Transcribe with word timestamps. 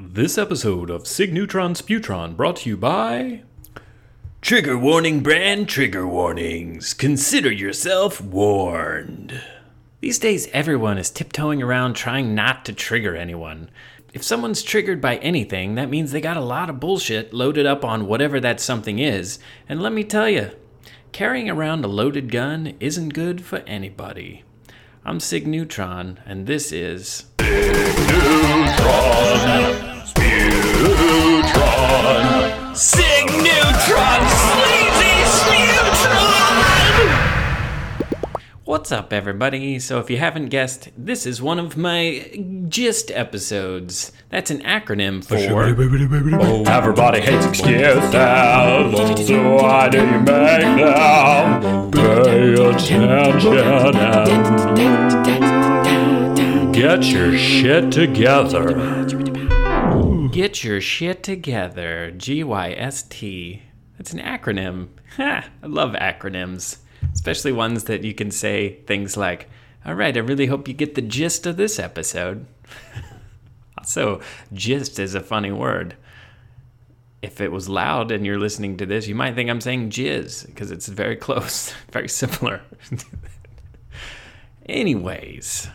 This 0.00 0.38
episode 0.38 0.90
of 0.90 1.08
Sig 1.08 1.32
Neutron 1.32 1.74
Sputron 1.74 2.36
brought 2.36 2.56
to 2.58 2.70
you 2.70 2.76
by. 2.76 3.42
Trigger 4.40 4.78
warning 4.78 5.24
brand 5.24 5.68
trigger 5.68 6.06
warnings. 6.06 6.94
Consider 6.94 7.50
yourself 7.50 8.20
warned. 8.20 9.42
These 10.00 10.20
days, 10.20 10.46
everyone 10.52 10.98
is 10.98 11.10
tiptoeing 11.10 11.60
around 11.64 11.94
trying 11.94 12.32
not 12.32 12.64
to 12.66 12.72
trigger 12.72 13.16
anyone. 13.16 13.70
If 14.14 14.22
someone's 14.22 14.62
triggered 14.62 15.00
by 15.00 15.16
anything, 15.16 15.74
that 15.74 15.90
means 15.90 16.12
they 16.12 16.20
got 16.20 16.36
a 16.36 16.42
lot 16.42 16.70
of 16.70 16.78
bullshit 16.78 17.34
loaded 17.34 17.66
up 17.66 17.84
on 17.84 18.06
whatever 18.06 18.38
that 18.38 18.60
something 18.60 19.00
is. 19.00 19.40
And 19.68 19.82
let 19.82 19.92
me 19.92 20.04
tell 20.04 20.28
you, 20.28 20.52
carrying 21.10 21.50
around 21.50 21.84
a 21.84 21.88
loaded 21.88 22.30
gun 22.30 22.74
isn't 22.78 23.14
good 23.14 23.44
for 23.44 23.58
anybody. 23.66 24.44
I'm 25.04 25.18
Sig 25.18 25.44
Neutron, 25.44 26.20
and 26.24 26.46
this 26.46 26.70
is. 26.70 27.26
Sig 27.40 27.74
Neutron 28.48 29.87
Sleazy! 30.78 31.42
What's 38.64 38.92
up, 38.92 39.12
everybody? 39.12 39.80
So, 39.80 39.98
if 39.98 40.08
you 40.08 40.18
haven't 40.18 40.50
guessed, 40.50 40.90
this 40.96 41.26
is 41.26 41.42
one 41.42 41.58
of 41.58 41.76
my 41.76 42.20
GIST 42.68 43.10
episodes. 43.10 44.12
That's 44.28 44.52
an 44.52 44.60
acronym 44.60 45.24
for. 45.24 45.34
Everybody 46.68 47.22
hates 47.22 47.44
excuse 47.46 47.82
so 49.26 49.56
why 49.56 49.88
do 49.88 49.98
you 49.98 50.20
make 50.20 50.60
them? 50.78 51.90
Pay 51.90 52.54
attention 52.54 53.96
and 56.28 56.72
get 56.72 57.04
your 57.06 57.36
shit 57.36 57.90
together. 57.90 58.76
Get 60.38 60.62
your 60.62 60.80
shit 60.80 61.24
together. 61.24 62.12
G 62.12 62.44
Y 62.44 62.70
S 62.70 63.02
T. 63.02 63.60
That's 63.96 64.12
an 64.12 64.20
acronym. 64.20 64.90
Ha! 65.16 65.48
I 65.64 65.66
love 65.66 65.94
acronyms, 65.94 66.76
especially 67.12 67.50
ones 67.50 67.82
that 67.84 68.04
you 68.04 68.14
can 68.14 68.30
say 68.30 68.74
things 68.86 69.16
like, 69.16 69.50
All 69.84 69.94
right, 69.94 70.16
I 70.16 70.20
really 70.20 70.46
hope 70.46 70.68
you 70.68 70.74
get 70.74 70.94
the 70.94 71.02
gist 71.02 71.44
of 71.44 71.56
this 71.56 71.80
episode. 71.80 72.46
also, 73.78 74.20
gist 74.52 75.00
is 75.00 75.16
a 75.16 75.20
funny 75.20 75.50
word. 75.50 75.96
If 77.20 77.40
it 77.40 77.50
was 77.50 77.68
loud 77.68 78.12
and 78.12 78.24
you're 78.24 78.38
listening 78.38 78.76
to 78.76 78.86
this, 78.86 79.08
you 79.08 79.16
might 79.16 79.34
think 79.34 79.50
I'm 79.50 79.60
saying 79.60 79.90
jizz 79.90 80.46
because 80.46 80.70
it's 80.70 80.86
very 80.86 81.16
close, 81.26 81.74
very 81.90 82.08
similar. 82.08 82.62
Anyways, 84.66 85.68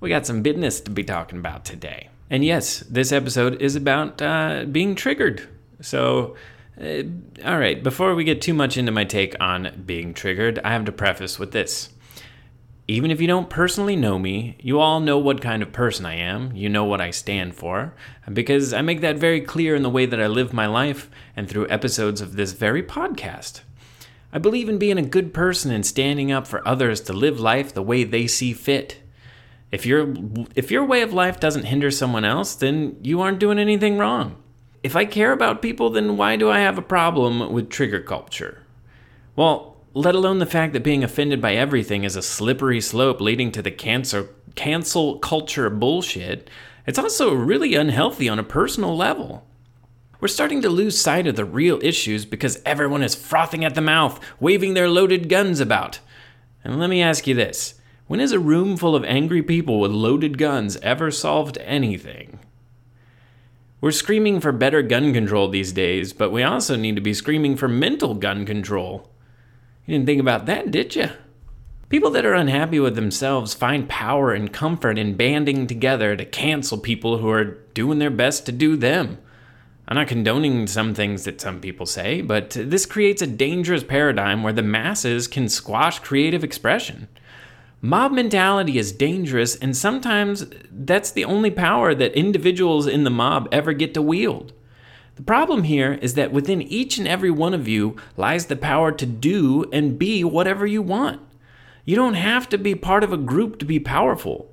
we 0.00 0.08
got 0.08 0.24
some 0.24 0.40
business 0.40 0.80
to 0.80 0.90
be 0.90 1.04
talking 1.04 1.38
about 1.38 1.66
today. 1.66 2.08
And 2.30 2.44
yes, 2.44 2.80
this 2.80 3.12
episode 3.12 3.60
is 3.60 3.76
about 3.76 4.20
uh, 4.22 4.64
being 4.70 4.94
triggered. 4.94 5.48
So, 5.80 6.36
uh, 6.80 7.02
all 7.44 7.58
right, 7.58 7.82
before 7.82 8.14
we 8.14 8.24
get 8.24 8.40
too 8.40 8.54
much 8.54 8.76
into 8.76 8.92
my 8.92 9.04
take 9.04 9.36
on 9.40 9.82
being 9.84 10.14
triggered, 10.14 10.58
I 10.64 10.72
have 10.72 10.84
to 10.86 10.92
preface 10.92 11.38
with 11.38 11.52
this. 11.52 11.90
Even 12.86 13.10
if 13.10 13.20
you 13.20 13.26
don't 13.26 13.48
personally 13.48 13.96
know 13.96 14.18
me, 14.18 14.56
you 14.60 14.78
all 14.78 15.00
know 15.00 15.18
what 15.18 15.40
kind 15.40 15.62
of 15.62 15.72
person 15.72 16.04
I 16.04 16.16
am. 16.16 16.54
You 16.54 16.68
know 16.68 16.84
what 16.84 17.00
I 17.00 17.10
stand 17.10 17.54
for. 17.54 17.94
Because 18.30 18.74
I 18.74 18.82
make 18.82 19.00
that 19.00 19.16
very 19.16 19.40
clear 19.40 19.74
in 19.74 19.82
the 19.82 19.90
way 19.90 20.04
that 20.04 20.20
I 20.20 20.26
live 20.26 20.52
my 20.52 20.66
life 20.66 21.10
and 21.34 21.48
through 21.48 21.68
episodes 21.70 22.20
of 22.20 22.36
this 22.36 22.52
very 22.52 22.82
podcast. 22.82 23.62
I 24.34 24.38
believe 24.38 24.68
in 24.68 24.78
being 24.78 24.98
a 24.98 25.02
good 25.02 25.32
person 25.32 25.70
and 25.70 25.86
standing 25.86 26.32
up 26.32 26.46
for 26.46 26.66
others 26.66 27.00
to 27.02 27.12
live 27.12 27.38
life 27.38 27.72
the 27.72 27.82
way 27.82 28.04
they 28.04 28.26
see 28.26 28.52
fit. 28.52 29.00
If 29.74 29.84
your 29.84 30.14
if 30.54 30.70
your 30.70 30.84
way 30.84 31.02
of 31.02 31.12
life 31.12 31.40
doesn't 31.40 31.64
hinder 31.64 31.90
someone 31.90 32.24
else, 32.24 32.54
then 32.54 32.96
you 33.02 33.20
aren't 33.20 33.40
doing 33.40 33.58
anything 33.58 33.98
wrong. 33.98 34.36
If 34.84 34.94
I 34.94 35.04
care 35.04 35.32
about 35.32 35.62
people, 35.62 35.90
then 35.90 36.16
why 36.16 36.36
do 36.36 36.48
I 36.48 36.60
have 36.60 36.78
a 36.78 36.90
problem 36.96 37.52
with 37.52 37.70
trigger 37.70 38.00
culture? 38.00 38.62
Well, 39.34 39.76
let 39.92 40.14
alone 40.14 40.38
the 40.38 40.46
fact 40.46 40.74
that 40.74 40.84
being 40.84 41.02
offended 41.02 41.40
by 41.40 41.54
everything 41.54 42.04
is 42.04 42.14
a 42.14 42.22
slippery 42.22 42.80
slope 42.80 43.20
leading 43.20 43.50
to 43.50 43.62
the 43.62 43.72
cancer 43.72 44.28
cancel 44.54 45.18
culture 45.18 45.68
bullshit. 45.68 46.48
It's 46.86 46.98
also 46.98 47.34
really 47.34 47.74
unhealthy 47.74 48.28
on 48.28 48.38
a 48.38 48.44
personal 48.44 48.96
level. 48.96 49.44
We're 50.20 50.28
starting 50.28 50.62
to 50.62 50.70
lose 50.70 51.00
sight 51.00 51.26
of 51.26 51.34
the 51.34 51.44
real 51.44 51.80
issues 51.82 52.24
because 52.24 52.62
everyone 52.64 53.02
is 53.02 53.16
frothing 53.16 53.64
at 53.64 53.74
the 53.74 53.80
mouth, 53.80 54.20
waving 54.38 54.74
their 54.74 54.88
loaded 54.88 55.28
guns 55.28 55.58
about. 55.58 55.98
And 56.62 56.78
let 56.78 56.90
me 56.90 57.02
ask 57.02 57.26
you 57.26 57.34
this 57.34 57.74
when 58.06 58.20
has 58.20 58.32
a 58.32 58.38
room 58.38 58.76
full 58.76 58.94
of 58.94 59.04
angry 59.04 59.42
people 59.42 59.80
with 59.80 59.90
loaded 59.90 60.36
guns 60.38 60.76
ever 60.78 61.10
solved 61.10 61.58
anything? 61.58 62.38
We're 63.80 63.90
screaming 63.90 64.40
for 64.40 64.52
better 64.52 64.82
gun 64.82 65.12
control 65.12 65.48
these 65.48 65.72
days, 65.72 66.12
but 66.12 66.30
we 66.30 66.42
also 66.42 66.76
need 66.76 66.96
to 66.96 67.02
be 67.02 67.14
screaming 67.14 67.56
for 67.56 67.68
mental 67.68 68.14
gun 68.14 68.46
control. 68.46 69.10
You 69.86 69.94
didn't 69.94 70.06
think 70.06 70.20
about 70.20 70.46
that, 70.46 70.70
did 70.70 70.96
you? 70.96 71.10
People 71.90 72.10
that 72.10 72.24
are 72.24 72.34
unhappy 72.34 72.80
with 72.80 72.94
themselves 72.94 73.54
find 73.54 73.88
power 73.88 74.32
and 74.32 74.52
comfort 74.52 74.98
in 74.98 75.16
banding 75.16 75.66
together 75.66 76.16
to 76.16 76.24
cancel 76.24 76.78
people 76.78 77.18
who 77.18 77.28
are 77.28 77.44
doing 77.74 77.98
their 77.98 78.10
best 78.10 78.46
to 78.46 78.52
do 78.52 78.76
them. 78.76 79.18
I'm 79.86 79.96
not 79.96 80.08
condoning 80.08 80.66
some 80.66 80.94
things 80.94 81.24
that 81.24 81.42
some 81.42 81.60
people 81.60 81.84
say, 81.84 82.22
but 82.22 82.50
this 82.50 82.86
creates 82.86 83.20
a 83.20 83.26
dangerous 83.26 83.84
paradigm 83.84 84.42
where 84.42 84.52
the 84.52 84.62
masses 84.62 85.28
can 85.28 85.48
squash 85.48 85.98
creative 85.98 86.42
expression. 86.42 87.08
Mob 87.84 88.12
mentality 88.12 88.78
is 88.78 88.92
dangerous, 88.92 89.56
and 89.56 89.76
sometimes 89.76 90.46
that's 90.70 91.10
the 91.10 91.26
only 91.26 91.50
power 91.50 91.94
that 91.94 92.16
individuals 92.18 92.86
in 92.86 93.04
the 93.04 93.10
mob 93.10 93.46
ever 93.52 93.74
get 93.74 93.92
to 93.92 94.00
wield. 94.00 94.54
The 95.16 95.22
problem 95.22 95.64
here 95.64 95.98
is 96.00 96.14
that 96.14 96.32
within 96.32 96.62
each 96.62 96.96
and 96.96 97.06
every 97.06 97.30
one 97.30 97.52
of 97.52 97.68
you 97.68 97.96
lies 98.16 98.46
the 98.46 98.56
power 98.56 98.90
to 98.92 99.04
do 99.04 99.66
and 99.70 99.98
be 99.98 100.24
whatever 100.24 100.64
you 100.64 100.80
want. 100.80 101.20
You 101.84 101.94
don't 101.94 102.14
have 102.14 102.48
to 102.48 102.56
be 102.56 102.74
part 102.74 103.04
of 103.04 103.12
a 103.12 103.18
group 103.18 103.58
to 103.58 103.66
be 103.66 103.78
powerful. 103.78 104.50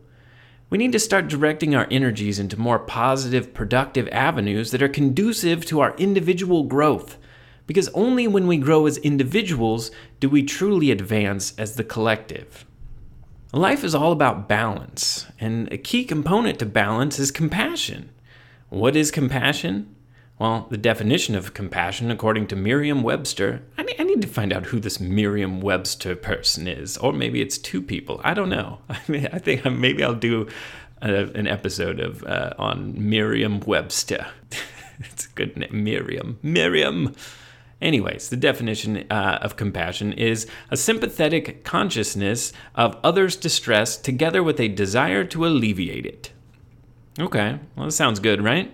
We 0.69 0.77
need 0.77 0.91
to 0.91 0.99
start 0.99 1.29
directing 1.29 1.73
our 1.73 1.87
energies 1.89 2.37
into 2.37 2.59
more 2.59 2.79
positive, 2.79 3.53
productive 3.53 4.09
avenues 4.11 4.71
that 4.71 4.83
are 4.83 4.89
conducive 4.89 5.65
to 5.67 5.79
our 5.79 5.95
individual 5.95 6.63
growth. 6.63 7.17
Because 7.65 7.87
only 7.93 8.27
when 8.27 8.47
we 8.47 8.57
grow 8.57 8.87
as 8.87 8.97
individuals 8.97 9.89
do 10.19 10.27
we 10.27 10.43
truly 10.43 10.91
advance 10.91 11.53
as 11.57 11.77
the 11.77 11.85
collective. 11.85 12.65
Life 13.53 13.83
is 13.83 13.93
all 13.93 14.13
about 14.13 14.47
balance, 14.47 15.27
and 15.37 15.71
a 15.73 15.77
key 15.77 16.05
component 16.05 16.57
to 16.59 16.65
balance 16.65 17.19
is 17.19 17.31
compassion. 17.31 18.09
What 18.69 18.95
is 18.95 19.11
compassion? 19.11 19.93
Well, 20.39 20.67
the 20.69 20.77
definition 20.77 21.35
of 21.35 21.53
compassion, 21.53 22.09
according 22.11 22.47
to 22.47 22.55
Merriam 22.55 23.03
Webster, 23.03 23.61
I 23.77 23.83
need, 23.83 23.97
I 23.99 24.03
need 24.03 24.21
to 24.21 24.27
find 24.29 24.53
out 24.53 24.67
who 24.67 24.79
this 24.79 25.01
Merriam 25.01 25.59
Webster 25.59 26.15
person 26.15 26.65
is, 26.65 26.97
or 26.97 27.11
maybe 27.11 27.41
it's 27.41 27.57
two 27.57 27.81
people. 27.81 28.21
I 28.23 28.33
don't 28.33 28.49
know. 28.49 28.79
I, 28.89 28.99
mean, 29.09 29.27
I 29.33 29.39
think 29.39 29.65
maybe 29.65 30.01
I'll 30.01 30.15
do 30.15 30.47
a, 31.01 31.13
an 31.13 31.45
episode 31.45 31.99
of 31.99 32.23
uh, 32.23 32.53
on 32.57 32.93
Merriam 33.09 33.59
Webster. 33.59 34.27
it's 34.99 35.25
a 35.25 35.29
good 35.29 35.57
name, 35.57 35.83
Merriam. 35.83 36.39
Miriam. 36.41 37.13
Anyways, 37.81 38.29
the 38.29 38.37
definition 38.37 39.05
uh, 39.09 39.39
of 39.41 39.55
compassion 39.55 40.13
is 40.13 40.45
a 40.69 40.77
sympathetic 40.77 41.63
consciousness 41.63 42.53
of 42.75 42.97
others' 43.03 43.35
distress 43.35 43.97
together 43.97 44.43
with 44.43 44.59
a 44.59 44.67
desire 44.67 45.23
to 45.25 45.45
alleviate 45.45 46.05
it. 46.05 46.31
Okay, 47.19 47.59
well, 47.75 47.87
that 47.87 47.91
sounds 47.91 48.19
good, 48.19 48.43
right? 48.43 48.71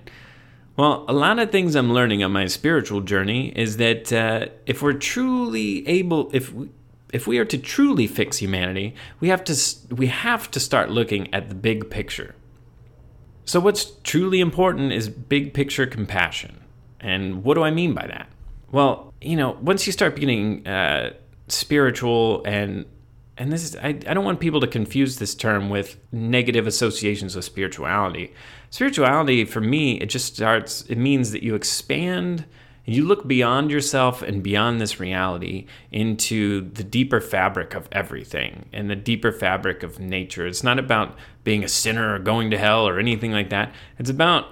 Well, 0.75 1.05
a 1.07 1.13
lot 1.13 1.39
of 1.39 1.51
things 1.51 1.75
I'm 1.75 1.91
learning 1.91 2.21
on 2.23 2.31
my 2.31 2.45
spiritual 2.47 3.01
journey 3.01 3.51
is 3.55 3.77
that 3.77 4.11
uh, 4.11 4.47
if 4.65 4.81
we're 4.81 4.93
truly 4.93 5.87
able, 5.87 6.29
if 6.33 6.53
we, 6.53 6.69
if 7.13 7.25
we 7.25 7.39
are 7.39 7.45
to 7.45 7.57
truly 7.57 8.05
fix 8.05 8.37
humanity, 8.37 8.93
we 9.19 9.29
have 9.29 9.43
to 9.45 9.55
we 9.95 10.07
have 10.07 10.51
to 10.51 10.59
start 10.59 10.91
looking 10.91 11.33
at 11.33 11.49
the 11.49 11.55
big 11.55 11.89
picture. 11.89 12.35
So, 13.45 13.59
what's 13.59 13.85
truly 14.03 14.39
important 14.39 14.91
is 14.91 15.09
big 15.09 15.53
picture 15.53 15.87
compassion, 15.87 16.59
and 16.99 17.43
what 17.43 17.55
do 17.55 17.63
I 17.63 17.71
mean 17.71 17.93
by 17.93 18.05
that? 18.05 18.27
Well, 18.71 19.13
you 19.21 19.35
know, 19.35 19.57
once 19.61 19.87
you 19.87 19.93
start 19.93 20.15
getting 20.15 20.67
uh, 20.67 21.13
spiritual 21.47 22.43
and 22.45 22.85
and 23.39 23.51
this 23.51 23.63
is 23.63 23.75
I, 23.75 23.89
I 23.89 24.13
don't 24.13 24.25
want 24.25 24.39
people 24.39 24.59
to 24.61 24.67
confuse 24.67 25.17
this 25.17 25.35
term 25.35 25.69
with 25.69 25.97
negative 26.11 26.67
associations 26.67 27.35
with 27.35 27.45
spirituality. 27.45 28.33
Spirituality 28.71 29.45
for 29.45 29.61
me, 29.61 29.99
it 29.99 30.07
just 30.07 30.33
starts 30.35 30.81
it 30.83 30.97
means 30.97 31.31
that 31.31 31.43
you 31.43 31.55
expand 31.55 32.45
and 32.85 32.95
you 32.95 33.05
look 33.05 33.27
beyond 33.27 33.69
yourself 33.69 34.21
and 34.21 34.41
beyond 34.41 34.81
this 34.81 34.99
reality 34.99 35.67
into 35.91 36.69
the 36.71 36.83
deeper 36.83 37.21
fabric 37.21 37.75
of 37.75 37.87
everything 37.91 38.69
and 38.73 38.89
the 38.89 38.95
deeper 38.95 39.31
fabric 39.31 39.83
of 39.83 39.99
nature. 39.99 40.47
It's 40.47 40.63
not 40.63 40.79
about 40.79 41.17
being 41.43 41.63
a 41.63 41.67
sinner 41.67 42.15
or 42.15 42.19
going 42.19 42.49
to 42.51 42.57
hell 42.57 42.87
or 42.87 42.97
anything 42.97 43.31
like 43.31 43.49
that. 43.49 43.73
It's 43.99 44.09
about 44.09 44.47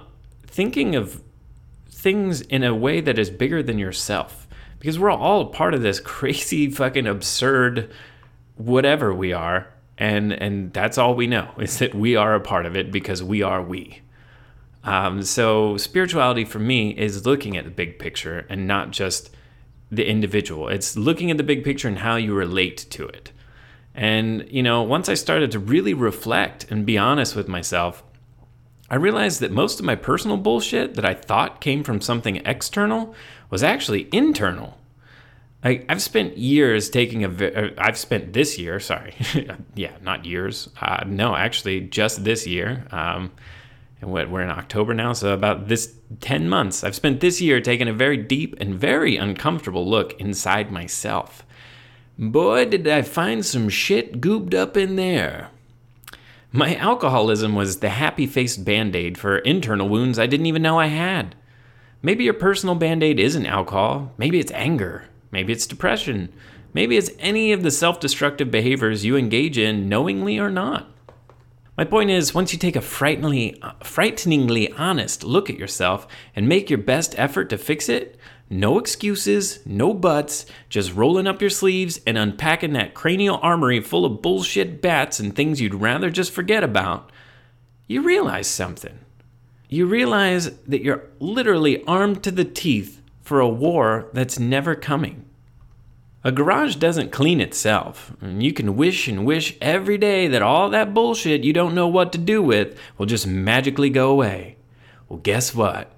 thinking 0.46 0.94
of 0.94 1.22
things 2.06 2.40
in 2.40 2.62
a 2.62 2.72
way 2.72 3.00
that 3.00 3.18
is 3.18 3.30
bigger 3.30 3.64
than 3.64 3.80
yourself 3.80 4.46
because 4.78 4.96
we're 4.96 5.10
all 5.10 5.46
part 5.46 5.74
of 5.74 5.82
this 5.82 5.98
crazy 5.98 6.70
fucking 6.80 7.04
absurd 7.04 7.90
whatever 8.54 9.12
we 9.12 9.32
are 9.32 9.66
and 9.98 10.32
and 10.32 10.72
that's 10.72 10.98
all 10.98 11.16
we 11.16 11.26
know 11.26 11.50
is 11.58 11.80
that 11.80 11.92
we 11.96 12.14
are 12.14 12.36
a 12.36 12.40
part 12.40 12.64
of 12.64 12.76
it 12.76 12.92
because 12.92 13.24
we 13.24 13.42
are 13.42 13.60
we 13.60 14.02
Um, 14.84 15.24
so 15.24 15.76
spirituality 15.78 16.44
for 16.44 16.60
me 16.60 16.90
is 16.90 17.26
looking 17.26 17.56
at 17.56 17.64
the 17.64 17.72
big 17.72 17.98
picture 17.98 18.46
and 18.48 18.68
not 18.68 18.92
just 18.92 19.30
the 19.90 20.08
individual. 20.08 20.68
It's 20.68 20.96
looking 20.96 21.32
at 21.32 21.38
the 21.38 21.42
big 21.52 21.64
picture 21.64 21.88
and 21.88 21.98
how 21.98 22.14
you 22.14 22.34
relate 22.34 22.86
to 22.90 23.04
it. 23.08 23.32
And, 23.96 24.46
you 24.48 24.62
know, 24.62 24.82
once 24.82 25.08
I 25.08 25.14
started 25.14 25.50
to 25.52 25.58
really 25.58 25.94
reflect 25.94 26.70
and 26.70 26.86
be 26.86 26.98
honest 26.98 27.34
with 27.34 27.48
myself, 27.48 28.04
I 28.88 28.96
realized 28.96 29.40
that 29.40 29.50
most 29.50 29.80
of 29.80 29.86
my 29.86 29.96
personal 29.96 30.36
bullshit 30.36 30.94
that 30.94 31.04
I 31.04 31.14
thought 31.14 31.60
came 31.60 31.82
from 31.82 32.00
something 32.00 32.36
external 32.44 33.14
was 33.50 33.62
actually 33.62 34.08
internal. 34.12 34.78
I, 35.64 35.84
have 35.88 36.02
spent 36.02 36.38
years 36.38 36.88
taking 36.88 37.24
a. 37.24 37.72
I've 37.78 37.98
spent 37.98 38.32
this 38.32 38.58
year, 38.58 38.78
sorry. 38.78 39.14
yeah, 39.74 39.92
not 40.02 40.24
years. 40.24 40.68
Uh, 40.80 41.02
no, 41.06 41.34
actually, 41.34 41.80
just 41.80 42.22
this 42.22 42.46
year. 42.46 42.86
Um, 42.92 43.32
and 44.00 44.12
what, 44.12 44.30
we're 44.30 44.42
in 44.42 44.50
October 44.50 44.94
now, 44.94 45.12
so 45.12 45.32
about 45.32 45.68
this 45.68 45.94
10 46.20 46.48
months, 46.48 46.84
I've 46.84 46.94
spent 46.94 47.20
this 47.20 47.40
year 47.40 47.60
taking 47.60 47.88
a 47.88 47.92
very 47.92 48.16
deep 48.16 48.54
and 48.60 48.74
very 48.74 49.16
uncomfortable 49.16 49.88
look 49.88 50.12
inside 50.20 50.70
myself. 50.70 51.44
Boy, 52.18 52.66
did 52.66 52.86
I 52.86 53.02
find 53.02 53.44
some 53.44 53.68
shit 53.68 54.20
gooped 54.20 54.54
up 54.54 54.76
in 54.76 54.96
there. 54.96 55.50
My 56.52 56.76
alcoholism 56.76 57.54
was 57.54 57.78
the 57.78 57.90
happy 57.90 58.26
faced 58.26 58.64
band 58.64 58.94
aid 58.96 59.18
for 59.18 59.38
internal 59.38 59.88
wounds 59.88 60.18
I 60.18 60.26
didn't 60.26 60.46
even 60.46 60.62
know 60.62 60.78
I 60.78 60.86
had. 60.86 61.34
Maybe 62.02 62.24
your 62.24 62.34
personal 62.34 62.74
band 62.74 63.02
aid 63.02 63.18
isn't 63.18 63.46
alcohol. 63.46 64.12
Maybe 64.16 64.38
it's 64.38 64.52
anger. 64.52 65.04
Maybe 65.30 65.52
it's 65.52 65.66
depression. 65.66 66.32
Maybe 66.72 66.96
it's 66.96 67.10
any 67.18 67.52
of 67.52 67.62
the 67.62 67.70
self 67.70 68.00
destructive 68.00 68.50
behaviors 68.50 69.04
you 69.04 69.16
engage 69.16 69.58
in, 69.58 69.88
knowingly 69.88 70.38
or 70.38 70.50
not. 70.50 70.88
My 71.76 71.84
point 71.84 72.10
is, 72.10 72.34
once 72.34 72.52
you 72.52 72.58
take 72.58 72.76
a 72.76 72.80
frighteningly, 72.80 73.60
uh, 73.60 73.72
frighteningly 73.82 74.72
honest 74.72 75.24
look 75.24 75.50
at 75.50 75.58
yourself 75.58 76.06
and 76.34 76.48
make 76.48 76.70
your 76.70 76.78
best 76.78 77.18
effort 77.18 77.50
to 77.50 77.58
fix 77.58 77.88
it, 77.88 78.18
no 78.48 78.78
excuses, 78.78 79.58
no 79.66 79.92
buts, 79.92 80.46
just 80.68 80.94
rolling 80.94 81.26
up 81.26 81.40
your 81.40 81.50
sleeves 81.50 82.00
and 82.06 82.16
unpacking 82.16 82.74
that 82.74 82.94
cranial 82.94 83.38
armory 83.42 83.80
full 83.80 84.04
of 84.04 84.22
bullshit 84.22 84.80
bats 84.80 85.18
and 85.18 85.34
things 85.34 85.60
you'd 85.60 85.74
rather 85.74 86.10
just 86.10 86.32
forget 86.32 86.62
about, 86.62 87.10
you 87.88 88.02
realize 88.02 88.46
something. 88.46 88.98
You 89.68 89.86
realize 89.86 90.56
that 90.60 90.82
you're 90.82 91.08
literally 91.18 91.84
armed 91.86 92.22
to 92.22 92.30
the 92.30 92.44
teeth 92.44 93.02
for 93.20 93.40
a 93.40 93.48
war 93.48 94.08
that's 94.12 94.38
never 94.38 94.76
coming. 94.76 95.24
A 96.22 96.32
garage 96.32 96.76
doesn't 96.76 97.12
clean 97.12 97.40
itself, 97.40 98.12
and 98.20 98.42
you 98.42 98.52
can 98.52 98.76
wish 98.76 99.06
and 99.06 99.24
wish 99.24 99.56
every 99.60 99.98
day 99.98 100.26
that 100.28 100.42
all 100.42 100.70
that 100.70 100.94
bullshit 100.94 101.44
you 101.44 101.52
don't 101.52 101.74
know 101.74 101.88
what 101.88 102.12
to 102.12 102.18
do 102.18 102.42
with 102.42 102.78
will 102.98 103.06
just 103.06 103.26
magically 103.26 103.90
go 103.90 104.10
away. 104.10 104.56
Well, 105.08 105.18
guess 105.18 105.54
what? 105.54 105.92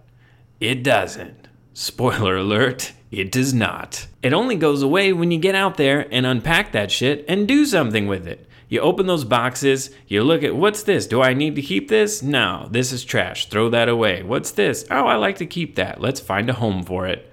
It 0.60 0.82
doesn't. 0.82 1.37
Spoiler 1.80 2.34
alert, 2.38 2.92
it 3.12 3.30
does 3.30 3.54
not. 3.54 4.08
It 4.20 4.32
only 4.32 4.56
goes 4.56 4.82
away 4.82 5.12
when 5.12 5.30
you 5.30 5.38
get 5.38 5.54
out 5.54 5.76
there 5.76 6.08
and 6.12 6.26
unpack 6.26 6.72
that 6.72 6.90
shit 6.90 7.24
and 7.28 7.46
do 7.46 7.64
something 7.64 8.08
with 8.08 8.26
it. 8.26 8.48
You 8.68 8.80
open 8.80 9.06
those 9.06 9.22
boxes, 9.22 9.90
you 10.08 10.24
look 10.24 10.42
at 10.42 10.56
what's 10.56 10.82
this? 10.82 11.06
Do 11.06 11.22
I 11.22 11.34
need 11.34 11.54
to 11.54 11.62
keep 11.62 11.86
this? 11.86 12.20
No, 12.20 12.66
this 12.68 12.90
is 12.90 13.04
trash. 13.04 13.48
Throw 13.48 13.68
that 13.68 13.88
away. 13.88 14.24
What's 14.24 14.50
this? 14.50 14.86
Oh, 14.90 15.06
I 15.06 15.14
like 15.14 15.36
to 15.36 15.46
keep 15.46 15.76
that. 15.76 16.00
Let's 16.00 16.18
find 16.18 16.50
a 16.50 16.54
home 16.54 16.82
for 16.82 17.06
it. 17.06 17.32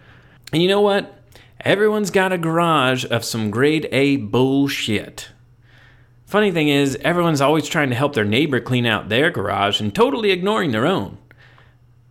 And 0.53 0.61
you 0.61 0.69
know 0.69 0.81
what? 0.81 1.23
Everyone's 1.61 2.11
got 2.11 2.31
a 2.31 2.37
garage 2.37 3.03
of 3.09 3.25
some 3.25 3.49
grade 3.49 3.89
A 3.91 4.17
bullshit. 4.17 5.29
Funny 6.27 6.51
thing 6.51 6.67
is, 6.67 6.95
everyone's 7.01 7.41
always 7.41 7.67
trying 7.67 7.89
to 7.89 7.95
help 7.95 8.13
their 8.13 8.23
neighbor 8.23 8.59
clean 8.59 8.85
out 8.85 9.09
their 9.09 9.31
garage 9.31 9.81
and 9.81 9.93
totally 9.93 10.29
ignoring 10.29 10.69
their 10.69 10.85
own. 10.85 11.17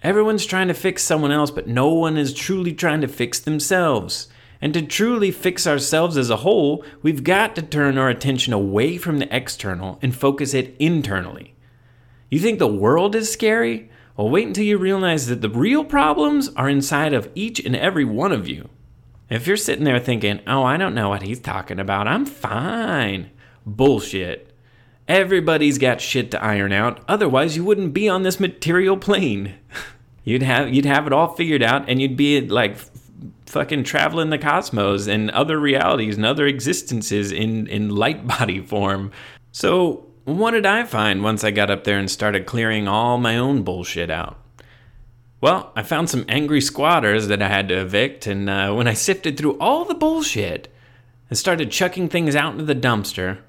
Everyone's 0.04 0.44
trying 0.44 0.68
to 0.68 0.74
fix 0.74 1.02
someone 1.02 1.32
else, 1.32 1.50
but 1.50 1.66
no 1.66 1.88
one 1.88 2.18
is 2.18 2.34
truly 2.34 2.74
trying 2.74 3.00
to 3.00 3.08
fix 3.08 3.40
themselves. 3.40 4.28
And 4.60 4.74
to 4.74 4.82
truly 4.82 5.30
fix 5.30 5.66
ourselves 5.66 6.18
as 6.18 6.28
a 6.28 6.36
whole, 6.36 6.84
we've 7.00 7.24
got 7.24 7.56
to 7.56 7.62
turn 7.62 7.96
our 7.96 8.10
attention 8.10 8.52
away 8.52 8.98
from 8.98 9.18
the 9.18 9.34
external 9.34 9.98
and 10.02 10.14
focus 10.14 10.52
it 10.52 10.76
internally. 10.78 11.54
You 12.28 12.38
think 12.38 12.58
the 12.58 12.66
world 12.66 13.14
is 13.14 13.32
scary? 13.32 13.90
Well, 14.14 14.28
wait 14.28 14.46
until 14.46 14.64
you 14.64 14.76
realize 14.76 15.26
that 15.28 15.40
the 15.40 15.48
real 15.48 15.84
problems 15.84 16.50
are 16.50 16.68
inside 16.68 17.14
of 17.14 17.30
each 17.34 17.64
and 17.64 17.74
every 17.74 18.04
one 18.04 18.30
of 18.30 18.46
you. 18.46 18.68
If 19.30 19.46
you're 19.46 19.56
sitting 19.56 19.84
there 19.84 19.98
thinking, 19.98 20.40
oh, 20.46 20.64
I 20.64 20.76
don't 20.76 20.94
know 20.94 21.08
what 21.08 21.22
he's 21.22 21.40
talking 21.40 21.80
about, 21.80 22.08
I'm 22.08 22.26
fine. 22.26 23.30
Bullshit. 23.64 24.54
Everybody's 25.08 25.78
got 25.78 26.00
shit 26.00 26.30
to 26.30 26.42
iron 26.42 26.72
out, 26.72 27.02
otherwise, 27.08 27.56
you 27.56 27.64
wouldn't 27.64 27.94
be 27.94 28.08
on 28.08 28.22
this 28.22 28.38
material 28.38 28.98
plane. 28.98 29.54
You'd 30.24 30.42
have 30.42 30.72
you'd 30.72 30.86
have 30.86 31.06
it 31.06 31.12
all 31.12 31.34
figured 31.34 31.62
out, 31.62 31.88
and 31.88 32.00
you'd 32.00 32.16
be 32.16 32.40
like 32.40 32.76
fucking 33.46 33.84
traveling 33.84 34.30
the 34.30 34.38
cosmos 34.38 35.06
and 35.06 35.30
other 35.30 35.60
realities 35.60 36.16
and 36.16 36.26
other 36.26 36.46
existences 36.46 37.30
in 37.30 37.66
in 37.66 37.90
light 37.90 38.26
body 38.38 38.60
form. 38.60 39.12
So 39.52 40.06
what 40.24 40.52
did 40.52 40.64
I 40.64 40.84
find 40.84 41.22
once 41.22 41.44
I 41.44 41.50
got 41.50 41.70
up 41.70 41.84
there 41.84 41.98
and 41.98 42.10
started 42.10 42.46
clearing 42.46 42.88
all 42.88 43.18
my 43.18 43.36
own 43.36 43.62
bullshit 43.62 44.10
out? 44.10 44.38
Well, 45.42 45.72
I 45.76 45.82
found 45.82 46.08
some 46.08 46.24
angry 46.26 46.62
squatters 46.62 47.28
that 47.28 47.42
I 47.42 47.48
had 47.48 47.68
to 47.68 47.82
evict, 47.82 48.26
and 48.26 48.48
uh, 48.48 48.72
when 48.72 48.88
I 48.88 48.94
sifted 48.94 49.36
through 49.36 49.58
all 49.58 49.84
the 49.84 49.94
bullshit 49.94 50.72
and 51.28 51.38
started 51.38 51.70
chucking 51.70 52.08
things 52.08 52.34
out 52.34 52.52
into 52.52 52.64
the 52.64 52.74
dumpster, 52.74 53.40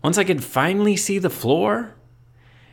once 0.00 0.16
I 0.16 0.22
could 0.22 0.44
finally 0.44 0.96
see 0.96 1.18
the 1.18 1.30
floor, 1.30 1.93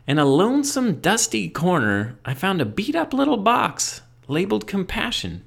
in 0.07 0.17
a 0.17 0.25
lonesome, 0.25 0.99
dusty 0.99 1.49
corner, 1.49 2.17
I 2.25 2.33
found 2.33 2.61
a 2.61 2.65
beat 2.65 2.95
up 2.95 3.13
little 3.13 3.37
box 3.37 4.01
labeled 4.27 4.65
Compassion, 4.65 5.43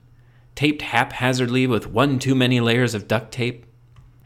taped 0.55 0.83
haphazardly 0.83 1.67
with 1.67 1.87
one 1.87 2.19
too 2.19 2.35
many 2.35 2.61
layers 2.61 2.95
of 2.95 3.09
duct 3.09 3.33
tape. 3.33 3.67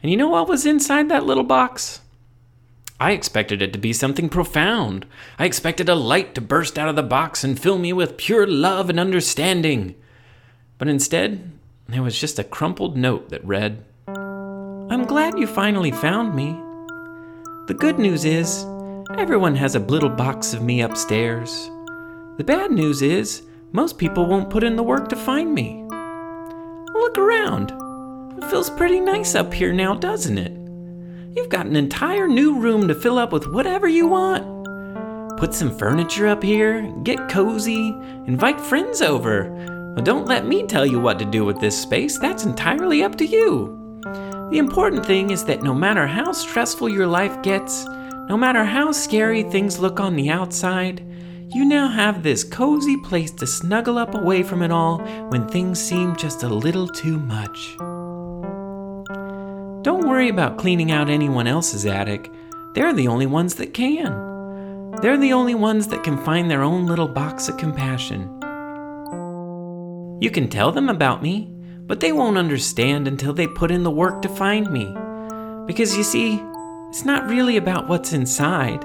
And 0.03 0.11
you 0.11 0.17
know 0.17 0.29
what 0.29 0.47
was 0.47 0.65
inside 0.65 1.09
that 1.09 1.25
little 1.25 1.43
box? 1.43 2.01
I 2.99 3.11
expected 3.11 3.61
it 3.61 3.71
to 3.73 3.79
be 3.79 3.93
something 3.93 4.27
profound. 4.27 5.05
I 5.37 5.45
expected 5.45 5.87
a 5.87 5.95
light 5.95 6.35
to 6.35 6.41
burst 6.41 6.77
out 6.77 6.89
of 6.89 6.97
the 6.97 7.03
box 7.03 7.43
and 7.43 7.59
fill 7.59 7.77
me 7.77 7.93
with 7.93 8.17
pure 8.17 8.45
love 8.45 8.89
and 8.89 8.99
understanding. 8.99 9.95
But 10.77 10.89
instead, 10.89 11.51
there 11.87 12.03
was 12.03 12.19
just 12.19 12.37
a 12.37 12.43
crumpled 12.43 12.97
note 12.97 13.29
that 13.29 13.45
read 13.45 13.83
I'm 14.07 15.05
glad 15.05 15.37
you 15.37 15.47
finally 15.47 15.91
found 15.91 16.35
me. 16.35 16.51
The 17.67 17.75
good 17.77 17.99
news 17.99 18.25
is, 18.25 18.65
Everyone 19.17 19.55
has 19.55 19.73
a 19.73 19.79
little 19.79 20.09
box 20.09 20.53
of 20.53 20.61
me 20.61 20.81
upstairs. 20.81 21.71
The 22.37 22.43
bad 22.43 22.71
news 22.71 23.01
is, 23.01 23.41
most 23.71 23.97
people 23.97 24.27
won't 24.27 24.51
put 24.51 24.63
in 24.63 24.75
the 24.75 24.83
work 24.83 25.09
to 25.09 25.15
find 25.15 25.51
me. 25.51 25.83
Look 26.93 27.17
around. 27.17 27.71
It 28.37 28.47
feels 28.51 28.69
pretty 28.69 28.99
nice 28.99 29.33
up 29.33 29.51
here 29.51 29.73
now, 29.73 29.95
doesn't 29.95 30.37
it? 30.37 30.51
You've 31.35 31.49
got 31.49 31.65
an 31.65 31.75
entire 31.75 32.27
new 32.27 32.59
room 32.59 32.87
to 32.87 32.93
fill 32.93 33.17
up 33.17 33.33
with 33.33 33.47
whatever 33.47 33.87
you 33.87 34.07
want. 34.07 35.39
Put 35.39 35.55
some 35.55 35.75
furniture 35.75 36.27
up 36.27 36.43
here, 36.43 36.83
get 37.03 37.29
cozy, 37.29 37.87
invite 38.27 38.61
friends 38.61 39.01
over. 39.01 39.49
Well, 39.95 40.05
don't 40.05 40.27
let 40.27 40.45
me 40.45 40.67
tell 40.67 40.85
you 40.85 40.99
what 40.99 41.17
to 41.17 41.25
do 41.25 41.43
with 41.43 41.59
this 41.59 41.81
space, 41.81 42.19
that's 42.19 42.45
entirely 42.45 43.03
up 43.03 43.15
to 43.15 43.25
you. 43.25 43.75
The 44.51 44.59
important 44.59 45.03
thing 45.03 45.31
is 45.31 45.43
that 45.45 45.63
no 45.63 45.73
matter 45.73 46.05
how 46.05 46.31
stressful 46.31 46.89
your 46.89 47.07
life 47.07 47.41
gets, 47.41 47.87
no 48.29 48.37
matter 48.37 48.63
how 48.63 48.91
scary 48.91 49.41
things 49.41 49.79
look 49.79 49.99
on 49.99 50.15
the 50.15 50.29
outside, 50.29 51.03
you 51.51 51.65
now 51.65 51.87
have 51.87 52.21
this 52.21 52.43
cozy 52.43 52.95
place 52.97 53.31
to 53.31 53.47
snuggle 53.47 53.97
up 53.97 54.13
away 54.13 54.43
from 54.43 54.61
it 54.61 54.69
all 54.69 54.99
when 55.29 55.47
things 55.47 55.81
seem 55.81 56.15
just 56.15 56.43
a 56.43 56.47
little 56.47 56.87
too 56.87 57.17
much. 57.17 57.75
Don't 59.83 60.07
worry 60.07 60.29
about 60.29 60.59
cleaning 60.59 60.91
out 60.91 61.09
anyone 61.09 61.47
else's 61.47 61.87
attic. 61.87 62.31
They're 62.75 62.93
the 62.93 63.07
only 63.07 63.25
ones 63.25 63.55
that 63.55 63.73
can. 63.73 64.91
They're 65.01 65.17
the 65.17 65.33
only 65.33 65.55
ones 65.55 65.87
that 65.87 66.03
can 66.03 66.23
find 66.23 66.51
their 66.51 66.61
own 66.61 66.85
little 66.85 67.07
box 67.07 67.49
of 67.49 67.57
compassion. 67.57 68.21
You 70.21 70.29
can 70.29 70.49
tell 70.49 70.71
them 70.71 70.87
about 70.87 71.23
me, 71.23 71.51
but 71.87 71.99
they 71.99 72.11
won't 72.11 72.37
understand 72.37 73.07
until 73.07 73.33
they 73.33 73.47
put 73.47 73.71
in 73.71 73.81
the 73.81 73.89
work 73.89 74.21
to 74.21 74.29
find 74.29 74.69
me. 74.71 74.93
Because 75.65 75.97
you 75.97 76.03
see, 76.03 76.39
it's 76.89 77.05
not 77.05 77.29
really 77.29 77.57
about 77.57 77.87
what's 77.87 78.13
inside. 78.13 78.83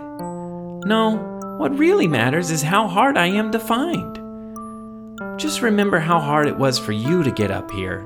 No, 0.86 1.56
what 1.58 1.78
really 1.78 2.06
matters 2.06 2.50
is 2.50 2.60
how 2.60 2.86
hard 2.86 3.16
I 3.16 3.28
am 3.28 3.50
to 3.52 3.58
find. 3.58 4.20
Just 5.40 5.62
remember 5.62 5.98
how 5.98 6.20
hard 6.20 6.46
it 6.46 6.58
was 6.58 6.78
for 6.78 6.92
you 6.92 7.22
to 7.22 7.30
get 7.30 7.50
up 7.50 7.70
here. 7.70 8.04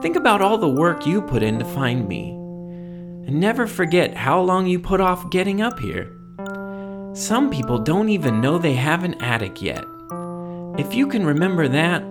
Think 0.00 0.16
about 0.16 0.40
all 0.40 0.56
the 0.56 0.68
work 0.68 1.04
you 1.04 1.20
put 1.20 1.42
in 1.42 1.58
to 1.58 1.64
find 1.66 2.08
me. 2.08 2.30
And 2.30 3.38
never 3.38 3.66
forget 3.66 4.16
how 4.16 4.40
long 4.40 4.66
you 4.66 4.80
put 4.80 5.02
off 5.02 5.30
getting 5.30 5.60
up 5.60 5.78
here. 5.78 6.16
Some 7.12 7.50
people 7.50 7.78
don't 7.78 8.08
even 8.08 8.40
know 8.40 8.56
they 8.56 8.72
have 8.72 9.04
an 9.04 9.20
attic 9.22 9.60
yet. 9.60 9.84
If 10.78 10.94
you 10.94 11.06
can 11.06 11.26
remember 11.26 11.68
that, 11.68 12.02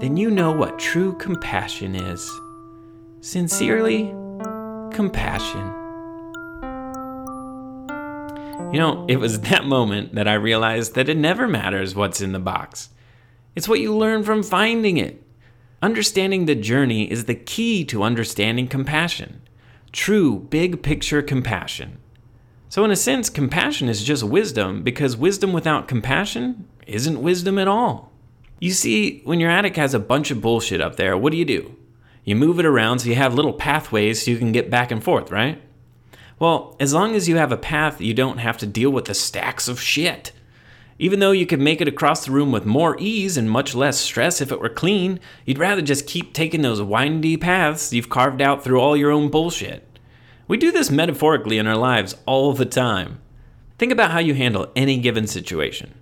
then 0.00 0.18
you 0.18 0.30
know 0.30 0.52
what 0.52 0.78
true 0.78 1.14
compassion 1.14 1.94
is. 1.94 2.30
Sincerely, 3.22 4.12
compassion. 4.92 5.85
You 8.72 8.78
know, 8.78 9.06
it 9.08 9.16
was 9.16 9.40
that 9.48 9.64
moment 9.64 10.14
that 10.14 10.28
I 10.28 10.34
realized 10.34 10.94
that 10.94 11.08
it 11.08 11.16
never 11.16 11.46
matters 11.46 11.94
what's 11.94 12.20
in 12.20 12.32
the 12.32 12.38
box. 12.38 12.90
It's 13.54 13.68
what 13.68 13.80
you 13.80 13.96
learn 13.96 14.22
from 14.22 14.42
finding 14.42 14.96
it. 14.96 15.22
Understanding 15.82 16.46
the 16.46 16.54
journey 16.54 17.10
is 17.10 17.24
the 17.24 17.34
key 17.34 17.84
to 17.86 18.02
understanding 18.02 18.66
compassion. 18.68 19.42
True, 19.92 20.40
big 20.50 20.82
picture 20.82 21.22
compassion. 21.22 21.98
So, 22.68 22.84
in 22.84 22.90
a 22.90 22.96
sense, 22.96 23.30
compassion 23.30 23.88
is 23.88 24.02
just 24.02 24.24
wisdom 24.24 24.82
because 24.82 25.16
wisdom 25.16 25.52
without 25.52 25.88
compassion 25.88 26.66
isn't 26.86 27.22
wisdom 27.22 27.58
at 27.58 27.68
all. 27.68 28.12
You 28.60 28.72
see, 28.72 29.20
when 29.24 29.38
your 29.38 29.50
attic 29.50 29.76
has 29.76 29.94
a 29.94 29.98
bunch 29.98 30.30
of 30.30 30.40
bullshit 30.40 30.80
up 30.80 30.96
there, 30.96 31.16
what 31.16 31.30
do 31.30 31.38
you 31.38 31.44
do? 31.44 31.76
You 32.24 32.36
move 32.36 32.58
it 32.58 32.66
around 32.66 32.98
so 32.98 33.08
you 33.08 33.14
have 33.14 33.34
little 33.34 33.52
pathways 33.52 34.24
so 34.24 34.30
you 34.30 34.38
can 34.38 34.52
get 34.52 34.70
back 34.70 34.90
and 34.90 35.02
forth, 35.02 35.30
right? 35.30 35.62
Well, 36.38 36.76
as 36.78 36.92
long 36.92 37.14
as 37.14 37.28
you 37.28 37.36
have 37.36 37.52
a 37.52 37.56
path, 37.56 38.00
you 38.00 38.12
don't 38.12 38.38
have 38.38 38.58
to 38.58 38.66
deal 38.66 38.90
with 38.90 39.06
the 39.06 39.14
stacks 39.14 39.68
of 39.68 39.80
shit. 39.80 40.32
Even 40.98 41.18
though 41.18 41.32
you 41.32 41.46
could 41.46 41.60
make 41.60 41.80
it 41.80 41.88
across 41.88 42.24
the 42.24 42.30
room 42.30 42.52
with 42.52 42.66
more 42.66 42.96
ease 42.98 43.36
and 43.36 43.50
much 43.50 43.74
less 43.74 43.98
stress 43.98 44.40
if 44.40 44.52
it 44.52 44.60
were 44.60 44.68
clean, 44.68 45.20
you'd 45.44 45.58
rather 45.58 45.82
just 45.82 46.06
keep 46.06 46.32
taking 46.32 46.62
those 46.62 46.80
windy 46.82 47.36
paths 47.36 47.92
you've 47.92 48.10
carved 48.10 48.42
out 48.42 48.62
through 48.62 48.80
all 48.80 48.96
your 48.96 49.10
own 49.10 49.30
bullshit. 49.30 49.98
We 50.48 50.56
do 50.56 50.70
this 50.70 50.90
metaphorically 50.90 51.58
in 51.58 51.66
our 51.66 51.76
lives 51.76 52.14
all 52.24 52.52
the 52.52 52.66
time. 52.66 53.20
Think 53.78 53.92
about 53.92 54.10
how 54.10 54.20
you 54.20 54.34
handle 54.34 54.70
any 54.76 54.98
given 54.98 55.26
situation. 55.26 55.94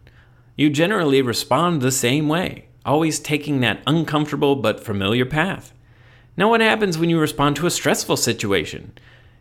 You 0.57 0.71
generally 0.71 1.23
respond 1.23 1.81
the 1.81 1.91
same 1.91 2.29
way, 2.29 2.67
always 2.85 3.19
taking 3.19 3.61
that 3.61 3.83
uncomfortable 3.87 4.55
but 4.57 4.85
familiar 4.85 5.25
path. 5.25 5.73
Now, 6.37 6.51
what 6.51 6.61
happens 6.61 6.99
when 6.99 7.11
you 7.11 7.19
respond 7.19 7.57
to 7.57 7.67
a 7.67 7.71
stressful 7.71 8.17
situation? 8.17 8.93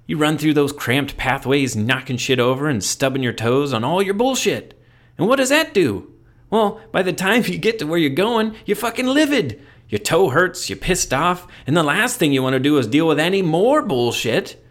You 0.06 0.18
run 0.18 0.38
through 0.38 0.54
those 0.54 0.74
cramped 0.74 1.16
pathways, 1.16 1.76
knocking 1.76 2.18
shit 2.18 2.40
over 2.40 2.68
and 2.68 2.84
stubbing 2.84 3.24
your 3.24 3.34
toes 3.34 3.72
on 3.74 3.84
all 3.84 4.02
your 4.02 4.14
bullshit. 4.14 4.80
And 5.18 5.28
what 5.28 5.38
does 5.38 5.50
that 5.50 5.74
do? 5.74 6.12
Well, 6.50 6.82
by 6.92 7.04
the 7.04 7.14
time 7.14 7.44
you 7.46 7.58
get 7.58 7.80
to 7.80 7.86
where 7.86 7.98
you're 7.98 8.10
going, 8.10 8.56
you're 8.66 8.76
fucking 8.76 9.08
livid. 9.08 9.62
Your 9.90 10.00
toe 10.00 10.30
hurts, 10.30 10.70
you're 10.70 10.78
pissed 10.78 11.14
off, 11.14 11.48
and 11.66 11.78
the 11.78 11.84
last 11.84 12.18
thing 12.18 12.34
you 12.34 12.44
want 12.44 12.54
to 12.54 12.60
do 12.60 12.78
is 12.78 12.88
deal 12.88 13.08
with 13.08 13.20
any 13.20 13.42
more 13.42 13.82
bullshit. 13.82 14.64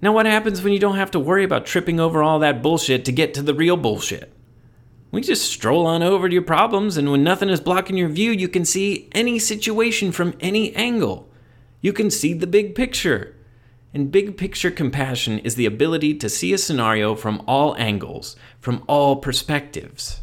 Now, 0.00 0.12
what 0.12 0.26
happens 0.26 0.62
when 0.62 0.72
you 0.72 0.78
don't 0.78 0.96
have 0.96 1.10
to 1.12 1.20
worry 1.20 1.44
about 1.44 1.66
tripping 1.66 2.00
over 2.00 2.22
all 2.22 2.38
that 2.40 2.62
bullshit 2.62 3.04
to 3.04 3.12
get 3.12 3.34
to 3.34 3.42
the 3.42 3.54
real 3.54 3.76
bullshit? 3.76 4.32
We 5.10 5.20
just 5.20 5.50
stroll 5.50 5.86
on 5.86 6.02
over 6.02 6.28
to 6.28 6.32
your 6.32 6.42
problems, 6.42 6.96
and 6.96 7.10
when 7.10 7.22
nothing 7.22 7.48
is 7.48 7.60
blocking 7.60 7.96
your 7.96 8.08
view, 8.08 8.30
you 8.32 8.48
can 8.48 8.64
see 8.64 9.08
any 9.12 9.38
situation 9.38 10.12
from 10.12 10.34
any 10.40 10.74
angle. 10.74 11.28
You 11.80 11.92
can 11.92 12.10
see 12.10 12.34
the 12.34 12.46
big 12.46 12.74
picture. 12.74 13.34
And 13.96 14.12
big 14.12 14.36
picture 14.36 14.70
compassion 14.70 15.38
is 15.38 15.54
the 15.54 15.64
ability 15.64 16.16
to 16.16 16.28
see 16.28 16.52
a 16.52 16.58
scenario 16.58 17.14
from 17.14 17.42
all 17.48 17.74
angles, 17.78 18.36
from 18.60 18.84
all 18.86 19.16
perspectives. 19.16 20.20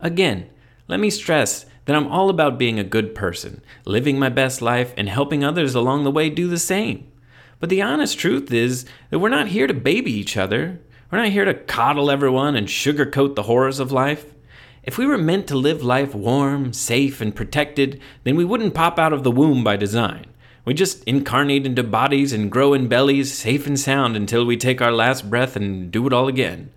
Again, 0.00 0.50
let 0.86 1.00
me 1.00 1.08
stress 1.08 1.64
that 1.86 1.96
I'm 1.96 2.08
all 2.08 2.28
about 2.28 2.58
being 2.58 2.78
a 2.78 2.84
good 2.84 3.14
person, 3.14 3.62
living 3.86 4.18
my 4.18 4.28
best 4.28 4.60
life, 4.60 4.92
and 4.98 5.08
helping 5.08 5.42
others 5.42 5.74
along 5.74 6.04
the 6.04 6.10
way 6.10 6.28
do 6.28 6.46
the 6.46 6.58
same. 6.58 7.10
But 7.58 7.70
the 7.70 7.80
honest 7.80 8.18
truth 8.18 8.52
is 8.52 8.84
that 9.08 9.18
we're 9.18 9.30
not 9.30 9.48
here 9.48 9.66
to 9.66 9.72
baby 9.72 10.12
each 10.12 10.36
other. 10.36 10.78
We're 11.10 11.22
not 11.22 11.30
here 11.30 11.46
to 11.46 11.54
coddle 11.54 12.10
everyone 12.10 12.54
and 12.54 12.66
sugarcoat 12.66 13.34
the 13.34 13.44
horrors 13.44 13.80
of 13.80 13.90
life. 13.90 14.34
If 14.82 14.98
we 14.98 15.06
were 15.06 15.16
meant 15.16 15.46
to 15.46 15.56
live 15.56 15.82
life 15.82 16.14
warm, 16.14 16.74
safe, 16.74 17.22
and 17.22 17.34
protected, 17.34 17.98
then 18.24 18.36
we 18.36 18.44
wouldn't 18.44 18.74
pop 18.74 18.98
out 18.98 19.14
of 19.14 19.22
the 19.22 19.30
womb 19.30 19.64
by 19.64 19.78
design. 19.78 20.26
We 20.70 20.74
just 20.74 21.02
incarnate 21.02 21.66
into 21.66 21.82
bodies 21.82 22.32
and 22.32 22.48
grow 22.48 22.74
in 22.74 22.86
bellies, 22.86 23.36
safe 23.36 23.66
and 23.66 23.76
sound, 23.76 24.14
until 24.14 24.44
we 24.44 24.56
take 24.56 24.80
our 24.80 24.92
last 24.92 25.28
breath 25.28 25.56
and 25.56 25.90
do 25.90 26.06
it 26.06 26.12
all 26.12 26.28
again. 26.28 26.70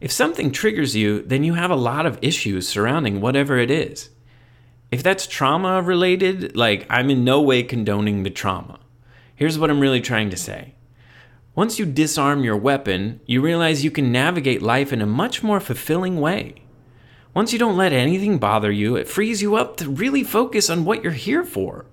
If 0.00 0.12
something 0.12 0.52
triggers 0.52 0.94
you, 0.94 1.22
then 1.22 1.42
you 1.42 1.54
have 1.54 1.72
a 1.72 1.74
lot 1.74 2.06
of 2.06 2.20
issues 2.22 2.68
surrounding 2.68 3.20
whatever 3.20 3.58
it 3.58 3.68
is. 3.68 4.10
If 4.92 5.02
that's 5.02 5.26
trauma 5.26 5.82
related, 5.82 6.54
like 6.54 6.86
I'm 6.88 7.10
in 7.10 7.24
no 7.24 7.42
way 7.42 7.64
condoning 7.64 8.22
the 8.22 8.30
trauma. 8.30 8.78
Here's 9.34 9.58
what 9.58 9.70
I'm 9.70 9.80
really 9.80 10.00
trying 10.00 10.30
to 10.30 10.36
say. 10.36 10.74
Once 11.56 11.80
you 11.80 11.84
disarm 11.84 12.44
your 12.44 12.56
weapon, 12.56 13.18
you 13.26 13.40
realize 13.40 13.82
you 13.82 13.90
can 13.90 14.12
navigate 14.12 14.62
life 14.62 14.92
in 14.92 15.02
a 15.02 15.04
much 15.04 15.42
more 15.42 15.58
fulfilling 15.58 16.20
way. 16.20 16.62
Once 17.34 17.52
you 17.52 17.58
don't 17.58 17.76
let 17.76 17.92
anything 17.92 18.38
bother 18.38 18.70
you, 18.70 18.94
it 18.94 19.08
frees 19.08 19.42
you 19.42 19.56
up 19.56 19.76
to 19.78 19.90
really 19.90 20.22
focus 20.22 20.70
on 20.70 20.84
what 20.84 21.02
you're 21.02 21.12
here 21.12 21.42
for. 21.42 21.86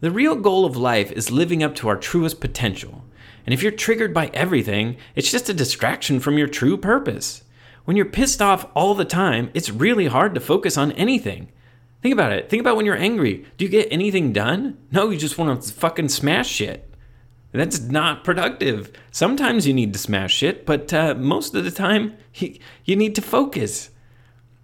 The 0.00 0.10
real 0.12 0.36
goal 0.36 0.64
of 0.64 0.76
life 0.76 1.10
is 1.10 1.32
living 1.32 1.62
up 1.62 1.74
to 1.76 1.88
our 1.88 1.96
truest 1.96 2.40
potential. 2.40 3.04
And 3.44 3.52
if 3.52 3.62
you're 3.62 3.72
triggered 3.72 4.14
by 4.14 4.30
everything, 4.32 4.96
it's 5.16 5.30
just 5.30 5.48
a 5.48 5.54
distraction 5.54 6.20
from 6.20 6.38
your 6.38 6.46
true 6.46 6.76
purpose. 6.76 7.42
When 7.84 7.96
you're 7.96 8.06
pissed 8.06 8.40
off 8.40 8.66
all 8.74 8.94
the 8.94 9.04
time, 9.04 9.50
it's 9.54 9.70
really 9.70 10.06
hard 10.06 10.34
to 10.34 10.40
focus 10.40 10.76
on 10.76 10.92
anything. 10.92 11.50
Think 12.00 12.12
about 12.12 12.32
it. 12.32 12.48
Think 12.48 12.60
about 12.60 12.76
when 12.76 12.86
you're 12.86 12.96
angry. 12.96 13.44
Do 13.56 13.64
you 13.64 13.70
get 13.70 13.88
anything 13.90 14.32
done? 14.32 14.78
No, 14.92 15.10
you 15.10 15.18
just 15.18 15.36
want 15.36 15.62
to 15.62 15.72
fucking 15.72 16.10
smash 16.10 16.48
shit. 16.48 16.88
That's 17.50 17.80
not 17.80 18.22
productive. 18.22 18.92
Sometimes 19.10 19.66
you 19.66 19.72
need 19.72 19.92
to 19.94 19.98
smash 19.98 20.34
shit, 20.34 20.64
but 20.64 20.92
uh, 20.92 21.14
most 21.14 21.54
of 21.54 21.64
the 21.64 21.70
time, 21.70 22.16
you, 22.34 22.94
need 22.94 23.14
to 23.16 23.22
focus. 23.22 23.90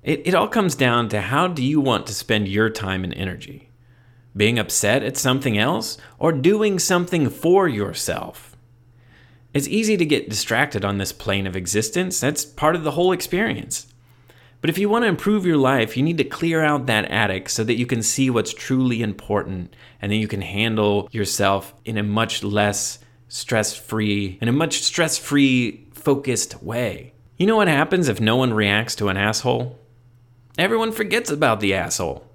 It, 0.03 0.27
it 0.27 0.35
all 0.35 0.49
comes 0.49 0.77
down 0.77 1.09
to 1.09 1.23
how 1.23 1.49
do 1.49 1.65
you 1.65 1.81
want 1.81 2.07
to 2.07 2.15
spend 2.15 2.47
your 2.47 2.71
time 2.71 3.03
and 3.03 3.15
energy? 3.15 3.71
Being 4.37 4.59
upset 4.59 5.03
at 5.03 5.17
something 5.17 5.57
else, 5.59 5.97
or 6.19 6.33
doing 6.33 6.79
something 6.79 7.31
for 7.31 7.69
yourself. 7.69 8.57
It's 9.53 9.69
easy 9.69 9.97
to 9.97 10.05
get 10.05 10.29
distracted 10.29 10.85
on 10.85 10.99
this 10.99 11.13
plane 11.13 11.47
of 11.47 11.55
existence. 11.55 12.19
That's 12.19 12.45
part 12.45 12.75
of 12.75 12.83
the 12.83 12.91
whole 12.93 13.13
experience. 13.13 13.87
But 14.61 14.71
if 14.71 14.79
you 14.79 14.89
want 14.89 15.05
to 15.05 15.09
improve 15.09 15.47
your 15.47 15.59
life, 15.59 15.97
you 15.97 16.03
need 16.03 16.19
to 16.19 16.25
clear 16.25 16.65
out 16.65 16.87
that 16.87 17.05
attic 17.05 17.49
so 17.49 17.63
that 17.65 17.77
you 17.77 17.87
can 17.87 18.03
see 18.03 18.31
what's 18.31 18.55
truly 18.55 19.03
important 19.03 19.77
and 20.01 20.11
then 20.11 20.19
you 20.19 20.27
can 20.27 20.41
handle 20.41 21.09
yourself 21.13 21.75
in 21.85 21.99
a 21.99 22.03
much 22.03 22.43
less 22.43 22.99
stress 23.29 23.77
free, 23.77 24.39
in 24.41 24.49
a 24.49 24.53
much 24.53 24.81
stress 24.81 25.19
free, 25.19 25.87
focused 25.93 26.63
way. 26.63 27.13
You 27.37 27.47
know 27.47 27.57
what 27.57 27.69
happens 27.69 28.09
if 28.09 28.21
no 28.21 28.37
one 28.37 28.55
reacts 28.55 28.95
to 28.97 29.09
an 29.09 29.17
asshole? 29.17 29.79
Everyone 30.57 30.93
forgets 30.93 31.31
about 31.31 31.61
the 31.61 31.75
asshole. 31.75 32.27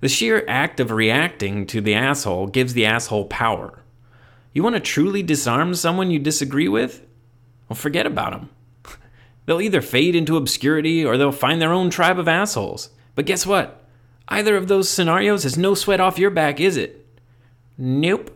The 0.00 0.08
sheer 0.08 0.44
act 0.46 0.78
of 0.78 0.90
reacting 0.90 1.66
to 1.66 1.80
the 1.80 1.94
asshole 1.94 2.46
gives 2.46 2.74
the 2.74 2.86
asshole 2.86 3.26
power. 3.26 3.82
You 4.52 4.62
want 4.62 4.76
to 4.76 4.80
truly 4.80 5.22
disarm 5.22 5.74
someone 5.74 6.10
you 6.10 6.18
disagree 6.18 6.68
with? 6.68 7.04
Well, 7.68 7.76
forget 7.76 8.06
about 8.06 8.32
them. 8.32 8.50
They'll 9.46 9.60
either 9.60 9.80
fade 9.80 10.14
into 10.14 10.36
obscurity 10.36 11.04
or 11.04 11.16
they'll 11.16 11.32
find 11.32 11.60
their 11.60 11.72
own 11.72 11.90
tribe 11.90 12.18
of 12.18 12.28
assholes. 12.28 12.90
But 13.14 13.26
guess 13.26 13.46
what? 13.46 13.84
Either 14.28 14.56
of 14.56 14.68
those 14.68 14.90
scenarios 14.90 15.44
is 15.44 15.56
no 15.56 15.74
sweat 15.74 16.00
off 16.00 16.18
your 16.18 16.30
back, 16.30 16.60
is 16.60 16.76
it? 16.76 17.06
Nope. 17.78 18.30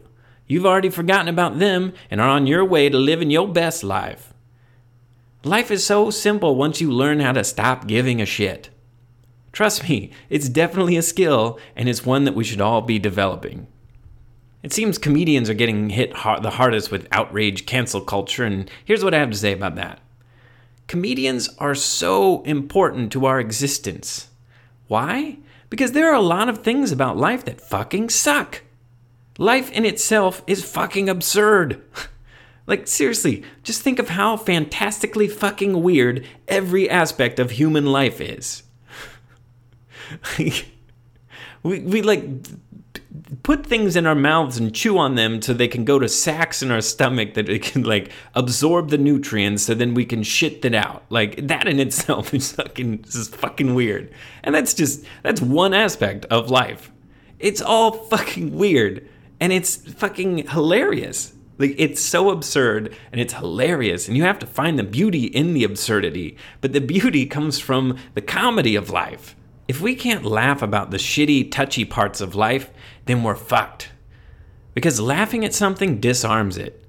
You've 0.46 0.66
already 0.66 0.88
forgotten 0.88 1.28
about 1.28 1.58
them 1.58 1.92
and 2.10 2.20
are 2.20 2.28
on 2.28 2.46
your 2.46 2.64
way 2.64 2.88
to 2.88 2.96
living 2.96 3.30
your 3.30 3.46
best 3.46 3.84
life. 3.84 4.32
Life 5.44 5.70
is 5.70 5.84
so 5.84 6.10
simple 6.10 6.56
once 6.56 6.80
you 6.80 6.90
learn 6.90 7.20
how 7.20 7.32
to 7.32 7.44
stop 7.44 7.86
giving 7.86 8.20
a 8.20 8.26
shit. 8.26 8.70
Trust 9.52 9.86
me, 9.88 10.10
it's 10.30 10.48
definitely 10.48 10.96
a 10.96 11.02
skill, 11.02 11.58
and 11.76 11.88
it's 11.88 12.06
one 12.06 12.24
that 12.24 12.34
we 12.34 12.44
should 12.44 12.60
all 12.60 12.80
be 12.80 12.98
developing. 12.98 13.66
It 14.62 14.72
seems 14.72 14.96
comedians 14.96 15.50
are 15.50 15.54
getting 15.54 15.90
hit 15.90 16.14
hard, 16.14 16.42
the 16.42 16.50
hardest 16.50 16.90
with 16.90 17.08
outrage 17.12 17.66
cancel 17.66 18.00
culture, 18.00 18.44
and 18.44 18.70
here's 18.84 19.04
what 19.04 19.12
I 19.12 19.18
have 19.18 19.30
to 19.30 19.36
say 19.36 19.52
about 19.52 19.74
that. 19.74 20.00
Comedians 20.86 21.48
are 21.58 21.74
so 21.74 22.42
important 22.42 23.12
to 23.12 23.26
our 23.26 23.40
existence. 23.40 24.28
Why? 24.88 25.38
Because 25.68 25.92
there 25.92 26.10
are 26.10 26.14
a 26.14 26.20
lot 26.20 26.48
of 26.48 26.58
things 26.58 26.92
about 26.92 27.16
life 27.16 27.44
that 27.44 27.60
fucking 27.60 28.10
suck. 28.10 28.62
Life 29.38 29.70
in 29.72 29.84
itself 29.84 30.42
is 30.46 30.64
fucking 30.64 31.08
absurd. 31.08 31.82
like, 32.66 32.86
seriously, 32.86 33.42
just 33.62 33.82
think 33.82 33.98
of 33.98 34.10
how 34.10 34.36
fantastically 34.36 35.28
fucking 35.28 35.82
weird 35.82 36.26
every 36.46 36.88
aspect 36.88 37.38
of 37.38 37.52
human 37.52 37.86
life 37.86 38.20
is. 38.20 38.62
we 41.62 41.80
we 41.80 42.02
like 42.02 42.24
put 43.42 43.66
things 43.66 43.96
in 43.96 44.06
our 44.06 44.14
mouths 44.14 44.58
and 44.58 44.74
chew 44.74 44.98
on 44.98 45.14
them 45.14 45.40
so 45.40 45.52
they 45.52 45.68
can 45.68 45.84
go 45.84 45.98
to 45.98 46.08
sacs 46.08 46.62
in 46.62 46.70
our 46.70 46.80
stomach 46.80 47.34
that 47.34 47.48
it 47.48 47.62
can 47.62 47.82
like 47.82 48.10
absorb 48.34 48.90
the 48.90 48.98
nutrients 48.98 49.64
so 49.64 49.74
then 49.74 49.94
we 49.94 50.04
can 50.04 50.22
shit 50.22 50.64
it 50.64 50.74
out. 50.74 51.04
Like 51.08 51.46
that 51.48 51.66
in 51.66 51.80
itself 51.80 52.32
is 52.34 52.52
fucking 52.52 53.04
is 53.06 53.28
fucking 53.28 53.74
weird. 53.74 54.12
And 54.42 54.54
that's 54.54 54.74
just 54.74 55.04
that's 55.22 55.40
one 55.40 55.74
aspect 55.74 56.24
of 56.26 56.50
life. 56.50 56.90
It's 57.38 57.60
all 57.60 57.92
fucking 57.92 58.56
weird 58.56 59.08
and 59.40 59.52
it's 59.52 59.76
fucking 59.76 60.48
hilarious. 60.48 61.32
Like 61.58 61.74
it's 61.78 62.00
so 62.00 62.30
absurd 62.30 62.94
and 63.12 63.20
it's 63.20 63.34
hilarious 63.34 64.08
and 64.08 64.16
you 64.16 64.24
have 64.24 64.38
to 64.40 64.46
find 64.46 64.78
the 64.78 64.84
beauty 64.84 65.24
in 65.24 65.54
the 65.54 65.64
absurdity. 65.64 66.36
But 66.60 66.72
the 66.72 66.80
beauty 66.80 67.26
comes 67.26 67.58
from 67.58 67.98
the 68.14 68.22
comedy 68.22 68.76
of 68.76 68.90
life. 68.90 69.36
If 69.68 69.80
we 69.80 69.94
can't 69.94 70.24
laugh 70.24 70.62
about 70.62 70.90
the 70.90 70.96
shitty, 70.96 71.50
touchy 71.50 71.84
parts 71.84 72.20
of 72.20 72.34
life, 72.34 72.70
then 73.06 73.22
we're 73.22 73.36
fucked. 73.36 73.90
Because 74.74 75.00
laughing 75.00 75.44
at 75.44 75.54
something 75.54 76.00
disarms 76.00 76.56
it. 76.56 76.84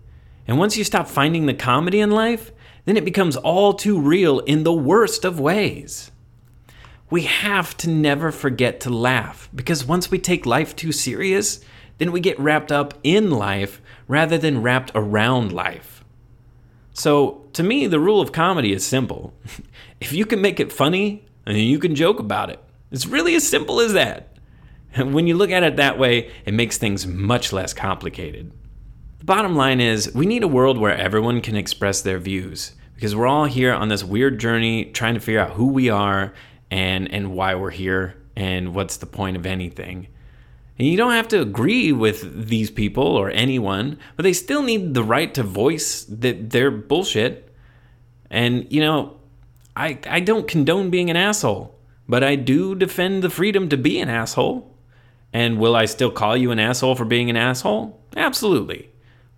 And 0.48 0.58
once 0.58 0.78
you 0.78 0.84
stop 0.84 1.08
finding 1.08 1.46
the 1.46 1.54
comedy 1.54 2.00
in 2.00 2.12
life, 2.12 2.52
then 2.86 2.98
it 2.98 3.06
becomes 3.06 3.38
all 3.38 3.74
too 3.74 4.00
real 4.00 4.40
in 4.40 4.64
the 4.64 4.74
worst 4.74 5.24
of 5.24 5.40
ways. 5.40 6.12
We 7.10 7.24
have 7.24 7.78
to 7.78 7.90
never 7.90 8.32
forget 8.32 8.80
to 8.82 8.90
laugh 8.90 9.50
because 9.54 9.86
once 9.86 10.10
we 10.10 10.18
take 10.18 10.46
life 10.46 10.76
too 10.76 10.92
serious, 10.92 11.60
then 12.00 12.12
we 12.12 12.20
get 12.20 12.40
wrapped 12.40 12.72
up 12.72 12.96
in 13.04 13.30
life 13.30 13.82
rather 14.08 14.38
than 14.38 14.62
wrapped 14.62 14.92
around 14.96 15.52
life. 15.52 16.04
So, 16.94 17.46
to 17.54 17.64
me, 17.64 17.88
the 17.88 18.00
rule 18.00 18.22
of 18.22 18.32
comedy 18.32 18.74
is 18.74 18.86
simple. 18.86 19.34
if 20.02 20.14
you 20.14 20.26
can 20.26 20.42
make 20.42 20.60
it 20.60 20.72
funny, 20.72 21.26
then 21.46 21.56
you 21.56 21.80
can 21.80 21.96
joke 21.96 22.20
about 22.20 22.50
it. 22.50 22.63
It's 22.94 23.08
really 23.08 23.36
as 23.36 23.46
simple 23.46 23.82
as 23.82 23.94
that. 23.94 24.38
When 24.96 25.26
you 25.26 25.36
look 25.36 25.50
at 25.50 25.64
it 25.64 25.78
that 25.78 25.98
way, 25.98 26.32
it 26.46 26.54
makes 26.54 26.78
things 26.78 27.08
much 27.08 27.52
less 27.52 27.74
complicated. 27.74 28.52
The 29.18 29.26
bottom 29.26 29.56
line 29.56 29.82
is, 29.82 30.14
we 30.14 30.28
need 30.28 30.44
a 30.44 30.48
world 30.48 30.78
where 30.78 30.96
everyone 30.96 31.42
can 31.42 31.56
express 31.56 32.02
their 32.02 32.20
views 32.20 32.74
because 32.94 33.16
we're 33.16 33.26
all 33.26 33.46
here 33.46 33.74
on 33.74 33.90
this 33.90 34.04
weird 34.04 34.40
journey 34.40 34.86
trying 34.86 35.16
to 35.16 35.20
figure 35.20 35.40
out 35.40 35.54
who 35.54 35.70
we 35.70 35.90
are 35.90 36.34
and, 36.70 37.12
and 37.12 37.34
why 37.34 37.56
we're 37.56 37.72
here 37.72 38.16
and 38.36 38.76
what's 38.76 38.98
the 38.98 39.08
point 39.08 39.38
of 39.38 39.48
anything. 39.48 40.08
And 40.78 40.88
you 40.88 40.96
don't 40.96 41.14
have 41.14 41.28
to 41.30 41.42
agree 41.42 41.92
with 41.92 42.48
these 42.48 42.70
people 42.70 43.04
or 43.04 43.32
anyone, 43.32 43.98
but 44.16 44.24
they 44.24 44.34
still 44.34 44.62
need 44.62 44.94
the 44.94 45.04
right 45.04 45.34
to 45.34 45.42
voice 45.42 46.04
that 46.04 46.52
their 46.52 46.70
bullshit. 46.70 47.52
And, 48.30 48.72
you 48.72 48.82
know, 48.82 49.18
I, 49.76 49.98
I 50.08 50.20
don't 50.20 50.48
condone 50.48 50.92
being 50.92 51.10
an 51.10 51.18
asshole, 51.18 51.76
but 52.08 52.24
I 52.24 52.36
do 52.36 52.76
defend 52.76 53.24
the 53.24 53.30
freedom 53.30 53.70
to 53.70 53.78
be 53.78 54.00
an 54.00 54.10
asshole. 54.10 54.70
And 55.32 55.58
will 55.58 55.76
I 55.76 55.86
still 55.86 56.12
call 56.12 56.38
you 56.38 56.52
an 56.52 56.60
asshole 56.60 56.96
for 56.96 57.06
being 57.06 57.30
an 57.30 57.38
asshole? 57.38 58.00
Absolutely. 58.16 58.90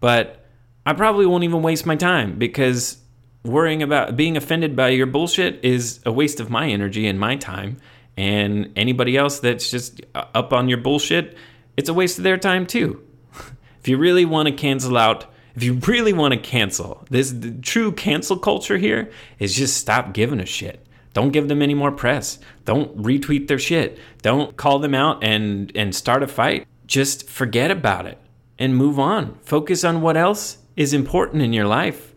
But 0.01 0.45
I 0.85 0.93
probably 0.93 1.25
won't 1.25 1.45
even 1.45 1.61
waste 1.61 1.85
my 1.85 1.95
time 1.95 2.37
because 2.37 2.97
worrying 3.43 3.81
about 3.81 4.15
being 4.15 4.35
offended 4.35 4.75
by 4.75 4.89
your 4.89 5.05
bullshit 5.05 5.63
is 5.63 5.99
a 6.05 6.11
waste 6.11 6.39
of 6.39 6.49
my 6.49 6.67
energy 6.67 7.07
and 7.07 7.19
my 7.19 7.35
time. 7.35 7.77
And 8.17 8.71
anybody 8.75 9.17
else 9.17 9.39
that's 9.39 9.71
just 9.71 10.01
up 10.13 10.53
on 10.53 10.67
your 10.67 10.77
bullshit, 10.77 11.37
it's 11.77 11.89
a 11.89 11.93
waste 11.93 12.17
of 12.17 12.23
their 12.23 12.37
time 12.37 12.65
too. 12.65 13.01
if 13.79 13.87
you 13.87 13.97
really 13.97 14.25
want 14.25 14.47
to 14.47 14.53
cancel 14.53 14.97
out, 14.97 15.25
if 15.55 15.63
you 15.63 15.73
really 15.87 16.13
want 16.13 16.33
to 16.33 16.39
cancel, 16.39 17.05
this 17.09 17.31
the 17.31 17.51
true 17.51 17.91
cancel 17.91 18.37
culture 18.37 18.77
here 18.77 19.11
is 19.39 19.55
just 19.55 19.77
stop 19.77 20.13
giving 20.13 20.39
a 20.39 20.45
shit. 20.45 20.84
Don't 21.15 21.31
give 21.31 21.47
them 21.47 21.61
any 21.61 21.73
more 21.73 21.93
press. 21.93 22.39
Don't 22.65 23.01
retweet 23.01 23.47
their 23.47 23.57
shit. 23.57 23.97
Don't 24.21 24.57
call 24.57 24.79
them 24.79 24.93
out 24.93 25.23
and 25.23 25.71
and 25.73 25.95
start 25.95 26.21
a 26.21 26.27
fight. 26.27 26.67
Just 26.85 27.29
forget 27.29 27.71
about 27.71 28.05
it 28.05 28.19
and 28.59 28.75
move 28.75 28.99
on. 28.99 29.39
Focus 29.41 29.85
on 29.85 30.01
what 30.01 30.17
else 30.17 30.57
is 30.75 30.93
important 30.93 31.41
in 31.41 31.53
your 31.53 31.67
life. 31.67 32.13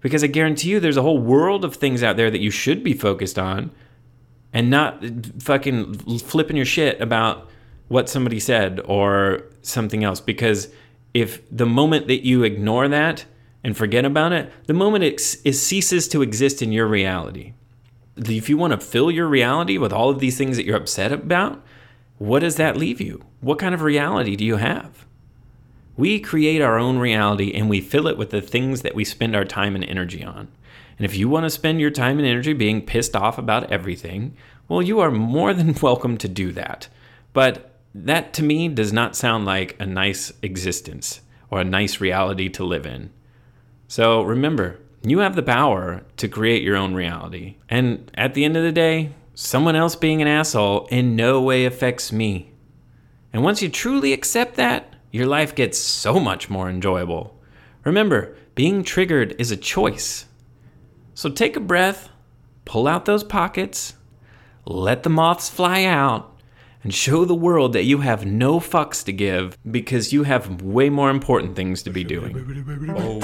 Because 0.00 0.24
I 0.24 0.28
guarantee 0.28 0.70
you 0.70 0.80
there's 0.80 0.96
a 0.96 1.02
whole 1.02 1.18
world 1.18 1.62
of 1.62 1.76
things 1.76 2.02
out 2.02 2.16
there 2.16 2.30
that 2.30 2.40
you 2.40 2.50
should 2.50 2.82
be 2.82 2.94
focused 2.94 3.38
on 3.38 3.70
and 4.50 4.70
not 4.70 5.04
fucking 5.42 6.18
flipping 6.20 6.56
your 6.56 6.64
shit 6.64 6.98
about 7.02 7.50
what 7.88 8.08
somebody 8.08 8.40
said 8.40 8.80
or 8.86 9.42
something 9.60 10.04
else 10.04 10.20
because 10.20 10.68
if 11.12 11.42
the 11.54 11.66
moment 11.66 12.06
that 12.06 12.24
you 12.24 12.44
ignore 12.44 12.88
that 12.88 13.26
and 13.62 13.76
forget 13.76 14.06
about 14.06 14.32
it, 14.32 14.50
the 14.66 14.74
moment 14.74 15.04
it, 15.04 15.20
it 15.44 15.52
ceases 15.52 16.08
to 16.08 16.22
exist 16.22 16.62
in 16.62 16.72
your 16.72 16.86
reality 16.86 17.52
if 18.16 18.48
you 18.48 18.56
want 18.56 18.72
to 18.72 18.78
fill 18.78 19.10
your 19.10 19.26
reality 19.26 19.78
with 19.78 19.92
all 19.92 20.10
of 20.10 20.18
these 20.18 20.38
things 20.38 20.56
that 20.56 20.64
you're 20.64 20.76
upset 20.76 21.12
about, 21.12 21.62
what 22.18 22.40
does 22.40 22.56
that 22.56 22.76
leave 22.76 23.00
you? 23.00 23.22
What 23.40 23.58
kind 23.58 23.74
of 23.74 23.82
reality 23.82 24.36
do 24.36 24.44
you 24.44 24.56
have? 24.56 25.06
We 25.96 26.20
create 26.20 26.62
our 26.62 26.78
own 26.78 26.98
reality 26.98 27.52
and 27.52 27.68
we 27.68 27.80
fill 27.80 28.06
it 28.06 28.18
with 28.18 28.30
the 28.30 28.40
things 28.40 28.82
that 28.82 28.94
we 28.94 29.04
spend 29.04 29.36
our 29.36 29.44
time 29.44 29.74
and 29.74 29.84
energy 29.84 30.22
on. 30.24 30.48
And 30.98 31.04
if 31.04 31.14
you 31.14 31.28
want 31.28 31.44
to 31.44 31.50
spend 31.50 31.80
your 31.80 31.90
time 31.90 32.18
and 32.18 32.26
energy 32.26 32.52
being 32.52 32.84
pissed 32.84 33.14
off 33.14 33.38
about 33.38 33.70
everything, 33.70 34.36
well, 34.68 34.82
you 34.82 35.00
are 35.00 35.10
more 35.10 35.52
than 35.54 35.74
welcome 35.80 36.16
to 36.18 36.28
do 36.28 36.52
that. 36.52 36.88
But 37.32 37.72
that 37.94 38.32
to 38.34 38.42
me 38.42 38.68
does 38.68 38.92
not 38.92 39.16
sound 39.16 39.44
like 39.44 39.76
a 39.80 39.86
nice 39.86 40.32
existence 40.42 41.20
or 41.50 41.60
a 41.60 41.64
nice 41.64 42.00
reality 42.00 42.48
to 42.50 42.64
live 42.64 42.86
in. 42.86 43.10
So 43.88 44.22
remember, 44.22 44.78
you 45.10 45.20
have 45.20 45.36
the 45.36 45.42
power 45.42 46.04
to 46.16 46.28
create 46.28 46.62
your 46.62 46.76
own 46.76 46.94
reality. 46.94 47.56
And 47.68 48.10
at 48.14 48.34
the 48.34 48.44
end 48.44 48.56
of 48.56 48.62
the 48.62 48.72
day, 48.72 49.12
someone 49.34 49.76
else 49.76 49.94
being 49.94 50.22
an 50.22 50.28
asshole 50.28 50.86
in 50.86 51.14
no 51.16 51.40
way 51.40 51.64
affects 51.64 52.12
me. 52.12 52.52
And 53.32 53.42
once 53.42 53.60
you 53.62 53.68
truly 53.68 54.12
accept 54.12 54.56
that, 54.56 54.94
your 55.10 55.26
life 55.26 55.54
gets 55.54 55.78
so 55.78 56.18
much 56.18 56.50
more 56.50 56.68
enjoyable. 56.68 57.38
Remember, 57.84 58.36
being 58.54 58.82
triggered 58.82 59.36
is 59.38 59.50
a 59.50 59.56
choice. 59.56 60.26
So 61.14 61.30
take 61.30 61.56
a 61.56 61.60
breath, 61.60 62.08
pull 62.64 62.88
out 62.88 63.04
those 63.04 63.24
pockets, 63.24 63.94
let 64.64 65.02
the 65.02 65.10
moths 65.10 65.48
fly 65.48 65.84
out, 65.84 66.35
and 66.86 66.94
show 66.94 67.24
the 67.24 67.34
world 67.34 67.72
that 67.72 67.82
you 67.82 67.98
have 67.98 68.24
no 68.24 68.60
fucks 68.60 69.04
to 69.04 69.12
give 69.12 69.58
because 69.68 70.12
you 70.12 70.22
have 70.22 70.62
way 70.62 70.88
more 70.88 71.10
important 71.10 71.56
things 71.56 71.82
to 71.82 71.90
be 71.90 72.04
doing. 72.04 72.36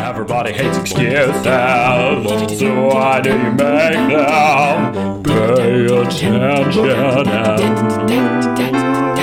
Everybody 0.01 0.53
hates 0.53 0.79
excuses, 0.79 1.45
so 2.59 2.89
why 2.89 3.21
do 3.21 3.31
you 3.31 3.53
make 3.53 3.93
them? 4.17 5.23
Pay 5.23 5.85
attention 5.85 7.29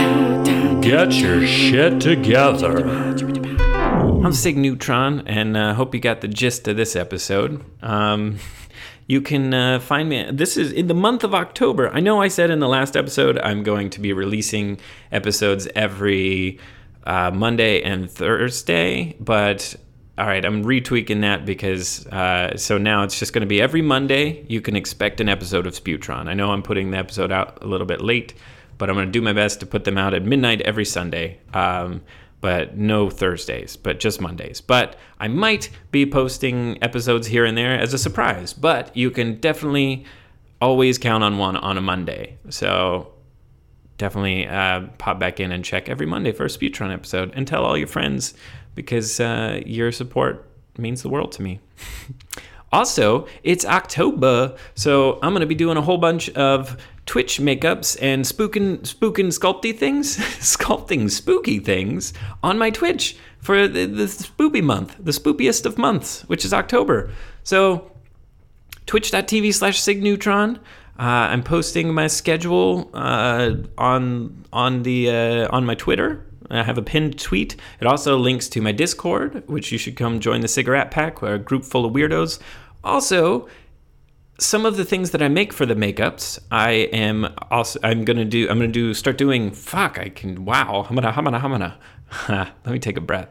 and 0.08 0.82
get 0.82 1.12
your 1.16 1.46
shit 1.46 2.00
together. 2.00 2.88
I'm 2.88 4.32
Sig 4.32 4.56
Neutron, 4.56 5.28
and 5.28 5.58
uh, 5.58 5.74
hope 5.74 5.94
you 5.94 6.00
got 6.00 6.22
the 6.22 6.30
gist 6.30 6.66
of 6.70 6.78
this 6.78 6.96
episode. 6.96 7.62
Um, 7.82 8.40
you 9.10 9.22
can 9.22 9.56
uh, 9.56 9.80
find 9.80 10.08
me. 10.08 10.30
This 10.32 10.56
is 10.56 10.72
in 10.72 10.86
the 10.86 10.94
month 10.94 11.24
of 11.24 11.34
October. 11.34 11.90
I 11.92 12.00
know 12.00 12.22
I 12.22 12.28
said 12.28 12.52
in 12.52 12.60
the 12.60 12.68
last 12.68 12.96
episode 12.96 13.40
I'm 13.40 13.64
going 13.64 13.90
to 13.90 14.00
be 14.00 14.14
releasing 14.14 14.80
episodes 15.12 15.68
every 15.76 16.60
uh, 17.06 17.32
Monday 17.32 17.82
and 17.82 18.10
Thursday, 18.10 19.18
but 19.20 19.76
all 20.20 20.28
right, 20.28 20.46
I'm 20.46 20.64
retweaking 20.64 21.22
that 21.22 21.44
because 21.44 22.06
uh, 22.08 22.56
so 22.56 22.78
now 22.78 23.02
it's 23.02 23.18
just 23.18 23.34
going 23.34 23.42
to 23.42 23.48
be 23.48 23.60
every 23.60 23.82
Monday. 23.82 24.46
You 24.48 24.62
can 24.62 24.76
expect 24.76 25.20
an 25.20 25.28
episode 25.28 25.66
of 25.66 25.74
Sputron. 25.74 26.28
I 26.28 26.36
know 26.36 26.52
I'm 26.52 26.62
putting 26.62 26.92
the 26.92 26.98
episode 26.98 27.32
out 27.32 27.64
a 27.64 27.68
little 27.68 27.88
bit 27.88 28.02
late, 28.02 28.36
but 28.78 28.92
I'm 28.92 28.96
going 28.96 29.08
to 29.08 29.12
do 29.12 29.24
my 29.24 29.34
best 29.34 29.60
to 29.62 29.66
put 29.66 29.86
them 29.86 29.98
out 29.98 30.14
at 30.14 30.24
midnight 30.24 30.62
every 30.62 30.86
Sunday. 30.86 31.40
Um, 31.52 32.02
but 32.42 32.78
no 32.78 33.10
Thursdays, 33.10 33.76
but 33.76 34.00
just 34.00 34.22
Mondays. 34.22 34.62
But 34.62 34.96
I 35.20 35.28
might 35.28 35.70
be 35.92 36.06
posting 36.06 36.82
episodes 36.82 37.28
here 37.28 37.46
and 37.46 37.58
there 37.58 37.78
as 37.78 37.94
a 37.94 37.98
surprise, 37.98 38.54
but 38.54 38.96
you 38.96 39.12
can 39.12 39.36
definitely 39.40 40.06
always 40.62 40.98
count 40.98 41.24
on 41.24 41.38
one 41.38 41.56
on 41.58 41.78
a 41.78 41.82
Monday. 41.82 42.38
So 42.50 43.14
definitely 43.98 44.48
uh, 44.48 44.88
pop 44.98 45.20
back 45.20 45.40
in 45.40 45.52
and 45.52 45.64
check 45.64 45.90
every 45.90 46.06
Monday 46.06 46.32
for 46.32 46.46
a 46.46 46.50
Sputron 46.50 46.94
episode 46.94 47.32
and 47.36 47.48
tell 47.48 47.66
all 47.66 47.78
your 47.78 47.88
friends 47.88 48.34
because 48.76 49.20
uh, 49.20 49.62
your 49.66 49.92
support 49.92 50.50
means 50.78 51.02
the 51.02 51.10
world 51.10 51.32
to 51.34 51.42
me. 51.42 51.60
also, 52.72 53.28
it's 53.44 53.66
October, 53.66 54.56
so 54.76 55.20
I'm 55.22 55.32
going 55.32 55.42
to 55.42 55.48
be 55.48 55.56
doing 55.56 55.78
a 55.78 55.82
whole 55.82 55.98
bunch 55.98 56.30
of 56.32 56.78
Twitch 57.10 57.40
makeups 57.40 57.98
and 58.04 58.24
spookin' 58.24 58.78
spookin' 58.86 59.30
sculpty 59.30 59.76
things, 59.76 60.18
sculpting 60.40 61.10
spooky 61.10 61.58
things 61.58 62.14
on 62.44 62.60
my 62.60 62.70
Twitch 62.70 63.18
for 63.40 63.68
the, 63.68 63.88
the 63.88 64.04
spoopy 64.04 64.62
month, 64.62 64.96
the 65.00 65.10
spoopiest 65.10 65.66
of 65.66 65.80
months, 65.80 66.22
which 66.30 66.46
is 66.46 66.54
October. 66.54 67.10
So 67.42 67.92
twitch.tv 68.86 69.56
slash 69.56 69.82
signeutron. 69.82 70.58
Uh, 71.00 71.34
I'm 71.34 71.42
posting 71.42 71.96
my 71.96 72.06
schedule 72.06 72.92
uh, 72.94 73.54
on 73.76 74.46
on 74.54 74.84
the 74.84 75.10
uh, 75.10 75.48
on 75.50 75.66
my 75.66 75.74
Twitter. 75.74 76.24
I 76.52 76.62
have 76.62 76.78
a 76.78 76.84
pinned 76.84 77.18
tweet. 77.18 77.56
It 77.82 77.88
also 77.88 78.20
links 78.20 78.48
to 78.50 78.62
my 78.62 78.72
Discord, 78.72 79.48
which 79.48 79.72
you 79.72 79.80
should 79.80 79.96
come 79.96 80.20
join 80.20 80.42
the 80.42 80.48
Cigarette 80.48 80.92
Pack, 80.92 81.24
a 81.24 81.40
group 81.40 81.66
full 81.66 81.86
of 81.86 81.94
weirdos. 81.94 82.38
Also, 82.84 83.48
some 84.40 84.66
of 84.66 84.78
the 84.78 84.86
things 84.86 85.12
that 85.12 85.22
I 85.22 85.28
make 85.28 85.54
for 85.54 85.66
the 85.66 85.76
makeups, 85.76 86.40
I 86.50 86.72
am 86.72 87.34
also 87.52 87.80
I'm 87.84 88.06
gonna 88.06 88.26
do 88.26 88.50
I'm 88.50 88.58
gonna 88.58 88.72
do 88.72 88.94
start 88.94 89.18
doing 89.18 89.52
fuck 89.52 90.00
I 90.00 90.10
can 90.10 90.46
wow 90.46 90.86
hamana 90.88 91.14
hamana 91.14 91.40
hamana. 91.42 91.76
Let 92.66 92.74
me 92.74 92.80
take 92.80 92.98
a 92.98 93.02
breath. 93.02 93.30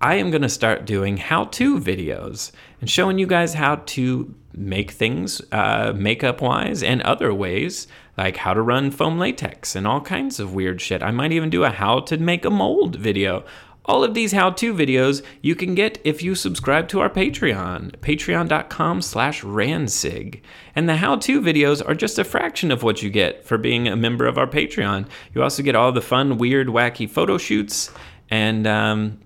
I 0.00 0.16
am 0.16 0.30
gonna 0.30 0.48
start 0.48 0.84
doing 0.84 1.16
how-to 1.16 1.78
videos 1.78 2.50
and 2.80 2.90
showing 2.90 3.18
you 3.18 3.26
guys 3.26 3.54
how 3.54 3.76
to 3.76 4.34
make 4.54 4.90
things 4.90 5.40
uh, 5.52 5.92
makeup 5.94 6.40
wise 6.40 6.82
and 6.82 7.02
other 7.02 7.32
ways 7.32 7.86
like 8.16 8.36
how 8.38 8.52
to 8.52 8.60
run 8.60 8.90
foam 8.90 9.18
latex 9.18 9.74
and 9.74 9.86
all 9.86 10.00
kinds 10.00 10.38
of 10.38 10.54
weird 10.54 10.80
shit. 10.80 11.02
I 11.02 11.10
might 11.10 11.32
even 11.32 11.50
do 11.50 11.64
a 11.64 11.70
how 11.70 12.00
to 12.00 12.18
make 12.18 12.44
a 12.44 12.50
mold 12.50 12.96
video. 12.96 13.44
All 13.84 14.04
of 14.04 14.14
these 14.14 14.32
how-to 14.32 14.72
videos 14.72 15.22
you 15.40 15.56
can 15.56 15.74
get 15.74 16.00
if 16.04 16.22
you 16.22 16.36
subscribe 16.36 16.88
to 16.88 17.00
our 17.00 17.10
Patreon, 17.10 17.96
patreon.com 17.96 19.02
slash 19.02 19.42
ransig. 19.42 20.40
And 20.76 20.88
the 20.88 20.96
how-to 20.96 21.40
videos 21.40 21.86
are 21.86 21.94
just 21.94 22.18
a 22.18 22.24
fraction 22.24 22.70
of 22.70 22.84
what 22.84 23.02
you 23.02 23.10
get 23.10 23.44
for 23.44 23.58
being 23.58 23.88
a 23.88 23.96
member 23.96 24.26
of 24.26 24.38
our 24.38 24.46
Patreon. 24.46 25.08
You 25.34 25.42
also 25.42 25.64
get 25.64 25.74
all 25.74 25.90
the 25.90 26.00
fun, 26.00 26.38
weird, 26.38 26.68
wacky 26.68 27.10
photo 27.10 27.38
shoots 27.38 27.90
and 28.30 28.66
um, 28.66 29.18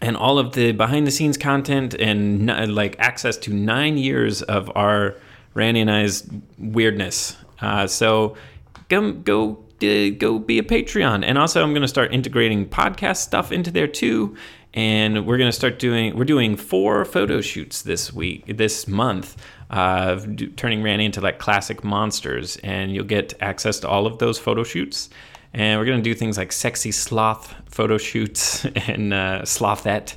and 0.00 0.16
all 0.16 0.38
of 0.38 0.52
the 0.54 0.72
behind 0.72 1.06
the 1.06 1.10
scenes 1.10 1.36
content 1.36 1.94
and 1.94 2.74
like 2.74 2.96
access 2.98 3.36
to 3.38 3.52
nine 3.52 3.96
years 3.96 4.42
of 4.42 4.70
our 4.74 5.16
Randy 5.54 5.80
and 5.80 5.90
I's 5.90 6.28
weirdness. 6.58 7.36
Uh, 7.60 7.86
so 7.86 8.36
go 8.88 9.12
go 9.12 9.64
go 10.10 10.38
be 10.38 10.58
a 10.58 10.62
Patreon, 10.62 11.24
and 11.24 11.38
also 11.38 11.62
I'm 11.62 11.70
going 11.70 11.82
to 11.82 11.88
start 11.88 12.12
integrating 12.12 12.68
podcast 12.68 13.18
stuff 13.18 13.52
into 13.52 13.70
there 13.70 13.88
too. 13.88 14.36
And 14.76 15.24
we're 15.24 15.38
going 15.38 15.48
to 15.48 15.56
start 15.56 15.78
doing 15.78 16.16
we're 16.16 16.24
doing 16.24 16.56
four 16.56 17.04
photo 17.04 17.40
shoots 17.40 17.82
this 17.82 18.12
week 18.12 18.56
this 18.56 18.88
month 18.88 19.36
uh, 19.70 20.20
turning 20.56 20.82
Randy 20.82 21.04
into 21.04 21.20
like 21.20 21.38
classic 21.38 21.82
monsters, 21.82 22.56
and 22.58 22.92
you'll 22.94 23.04
get 23.04 23.34
access 23.40 23.80
to 23.80 23.88
all 23.88 24.06
of 24.06 24.18
those 24.18 24.38
photo 24.38 24.62
shoots. 24.64 25.10
And 25.52 25.78
we're 25.78 25.86
going 25.86 25.98
to 25.98 26.02
do 26.02 26.14
things 26.14 26.36
like 26.36 26.52
sexy 26.52 26.90
sloth 26.90 27.54
photo 27.70 27.96
shoots 27.96 28.64
and 28.88 29.12
uh, 29.14 29.42
slothette. 29.42 30.16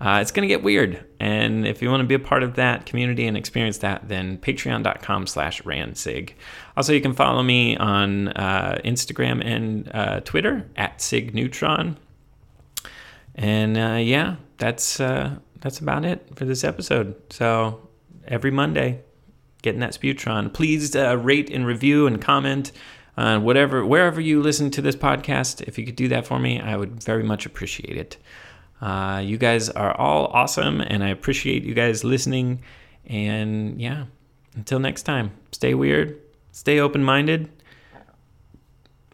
Uh, 0.00 0.18
it's 0.22 0.30
going 0.30 0.42
to 0.42 0.48
get 0.48 0.62
weird. 0.62 1.04
And 1.20 1.66
if 1.66 1.82
you 1.82 1.90
want 1.90 2.00
to 2.00 2.06
be 2.06 2.14
a 2.14 2.18
part 2.18 2.42
of 2.42 2.54
that 2.54 2.86
community 2.86 3.26
and 3.26 3.36
experience 3.36 3.78
that, 3.78 4.08
then 4.08 4.38
patreon.com 4.38 5.26
slash 5.26 5.62
ransig. 5.62 6.32
Also, 6.76 6.94
you 6.94 7.02
can 7.02 7.12
follow 7.12 7.42
me 7.42 7.76
on 7.76 8.28
uh, 8.28 8.80
Instagram 8.84 9.44
and 9.44 9.90
uh, 9.94 10.20
Twitter 10.20 10.66
at 10.76 10.98
signeutron. 10.98 11.96
And 13.34 13.76
uh, 13.76 13.98
yeah, 14.00 14.36
that's, 14.56 15.00
uh, 15.00 15.36
that's 15.60 15.80
about 15.80 16.06
it 16.06 16.26
for 16.34 16.46
this 16.46 16.64
episode. 16.64 17.14
So 17.30 17.86
every 18.26 18.50
Monday, 18.50 19.02
getting 19.62 19.80
that 19.80 19.92
Sputron. 19.92 20.52
Please 20.52 20.96
uh, 20.96 21.18
rate 21.18 21.50
and 21.50 21.66
review 21.66 22.06
and 22.06 22.20
comment 22.20 22.72
on 23.16 23.42
whatever, 23.42 23.84
wherever 23.84 24.20
you 24.20 24.40
listen 24.40 24.70
to 24.70 24.82
this 24.82 24.96
podcast. 24.96 25.62
If 25.68 25.78
you 25.78 25.84
could 25.84 25.96
do 25.96 26.08
that 26.08 26.26
for 26.26 26.38
me, 26.38 26.60
I 26.60 26.76
would 26.76 27.02
very 27.02 27.22
much 27.22 27.44
appreciate 27.44 27.96
it. 27.96 28.16
Uh, 28.80 29.20
you 29.24 29.36
guys 29.36 29.68
are 29.68 29.96
all 29.98 30.26
awesome, 30.26 30.80
and 30.80 31.04
I 31.04 31.08
appreciate 31.08 31.62
you 31.64 31.74
guys 31.74 32.02
listening. 32.02 32.62
And 33.06 33.80
yeah, 33.80 34.06
until 34.54 34.78
next 34.78 35.02
time, 35.02 35.32
stay 35.52 35.74
weird, 35.74 36.18
stay 36.52 36.80
open 36.80 37.04
minded, 37.04 37.50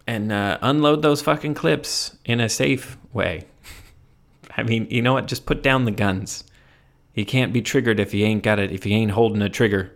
and 0.07 0.31
uh, 0.31 0.59
unload 0.63 1.03
those 1.03 1.21
fucking 1.21 1.55
clips 1.55 2.17
in 2.25 2.41
a 2.41 2.49
safe 2.49 2.97
way. 3.13 3.45
I 4.57 4.63
mean, 4.63 4.87
you 4.89 5.03
know 5.03 5.15
what? 5.15 5.27
Just 5.27 5.47
put 5.47 5.63
down 5.63 5.85
the 5.85 5.91
guns. 5.91 6.45
You 7.15 7.27
can't 7.27 7.53
be 7.53 7.63
triggered 7.63 7.99
if 7.99 8.15
you 8.15 8.25
ain't 8.25 8.43
got 8.43 8.59
it, 8.59 8.71
if 8.71 8.87
you 8.87 8.95
ain't 8.95 9.13
holding 9.13 9.43
a 9.43 9.49
trigger. 9.49 9.93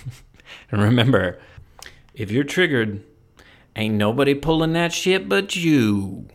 and 0.70 0.82
remember, 0.82 1.38
if 2.14 2.30
you're 2.30 2.44
triggered, 2.44 3.04
ain't 3.76 3.94
nobody 3.94 4.34
pulling 4.34 4.72
that 4.72 4.92
shit 4.92 5.28
but 5.28 5.54
you. 5.54 6.26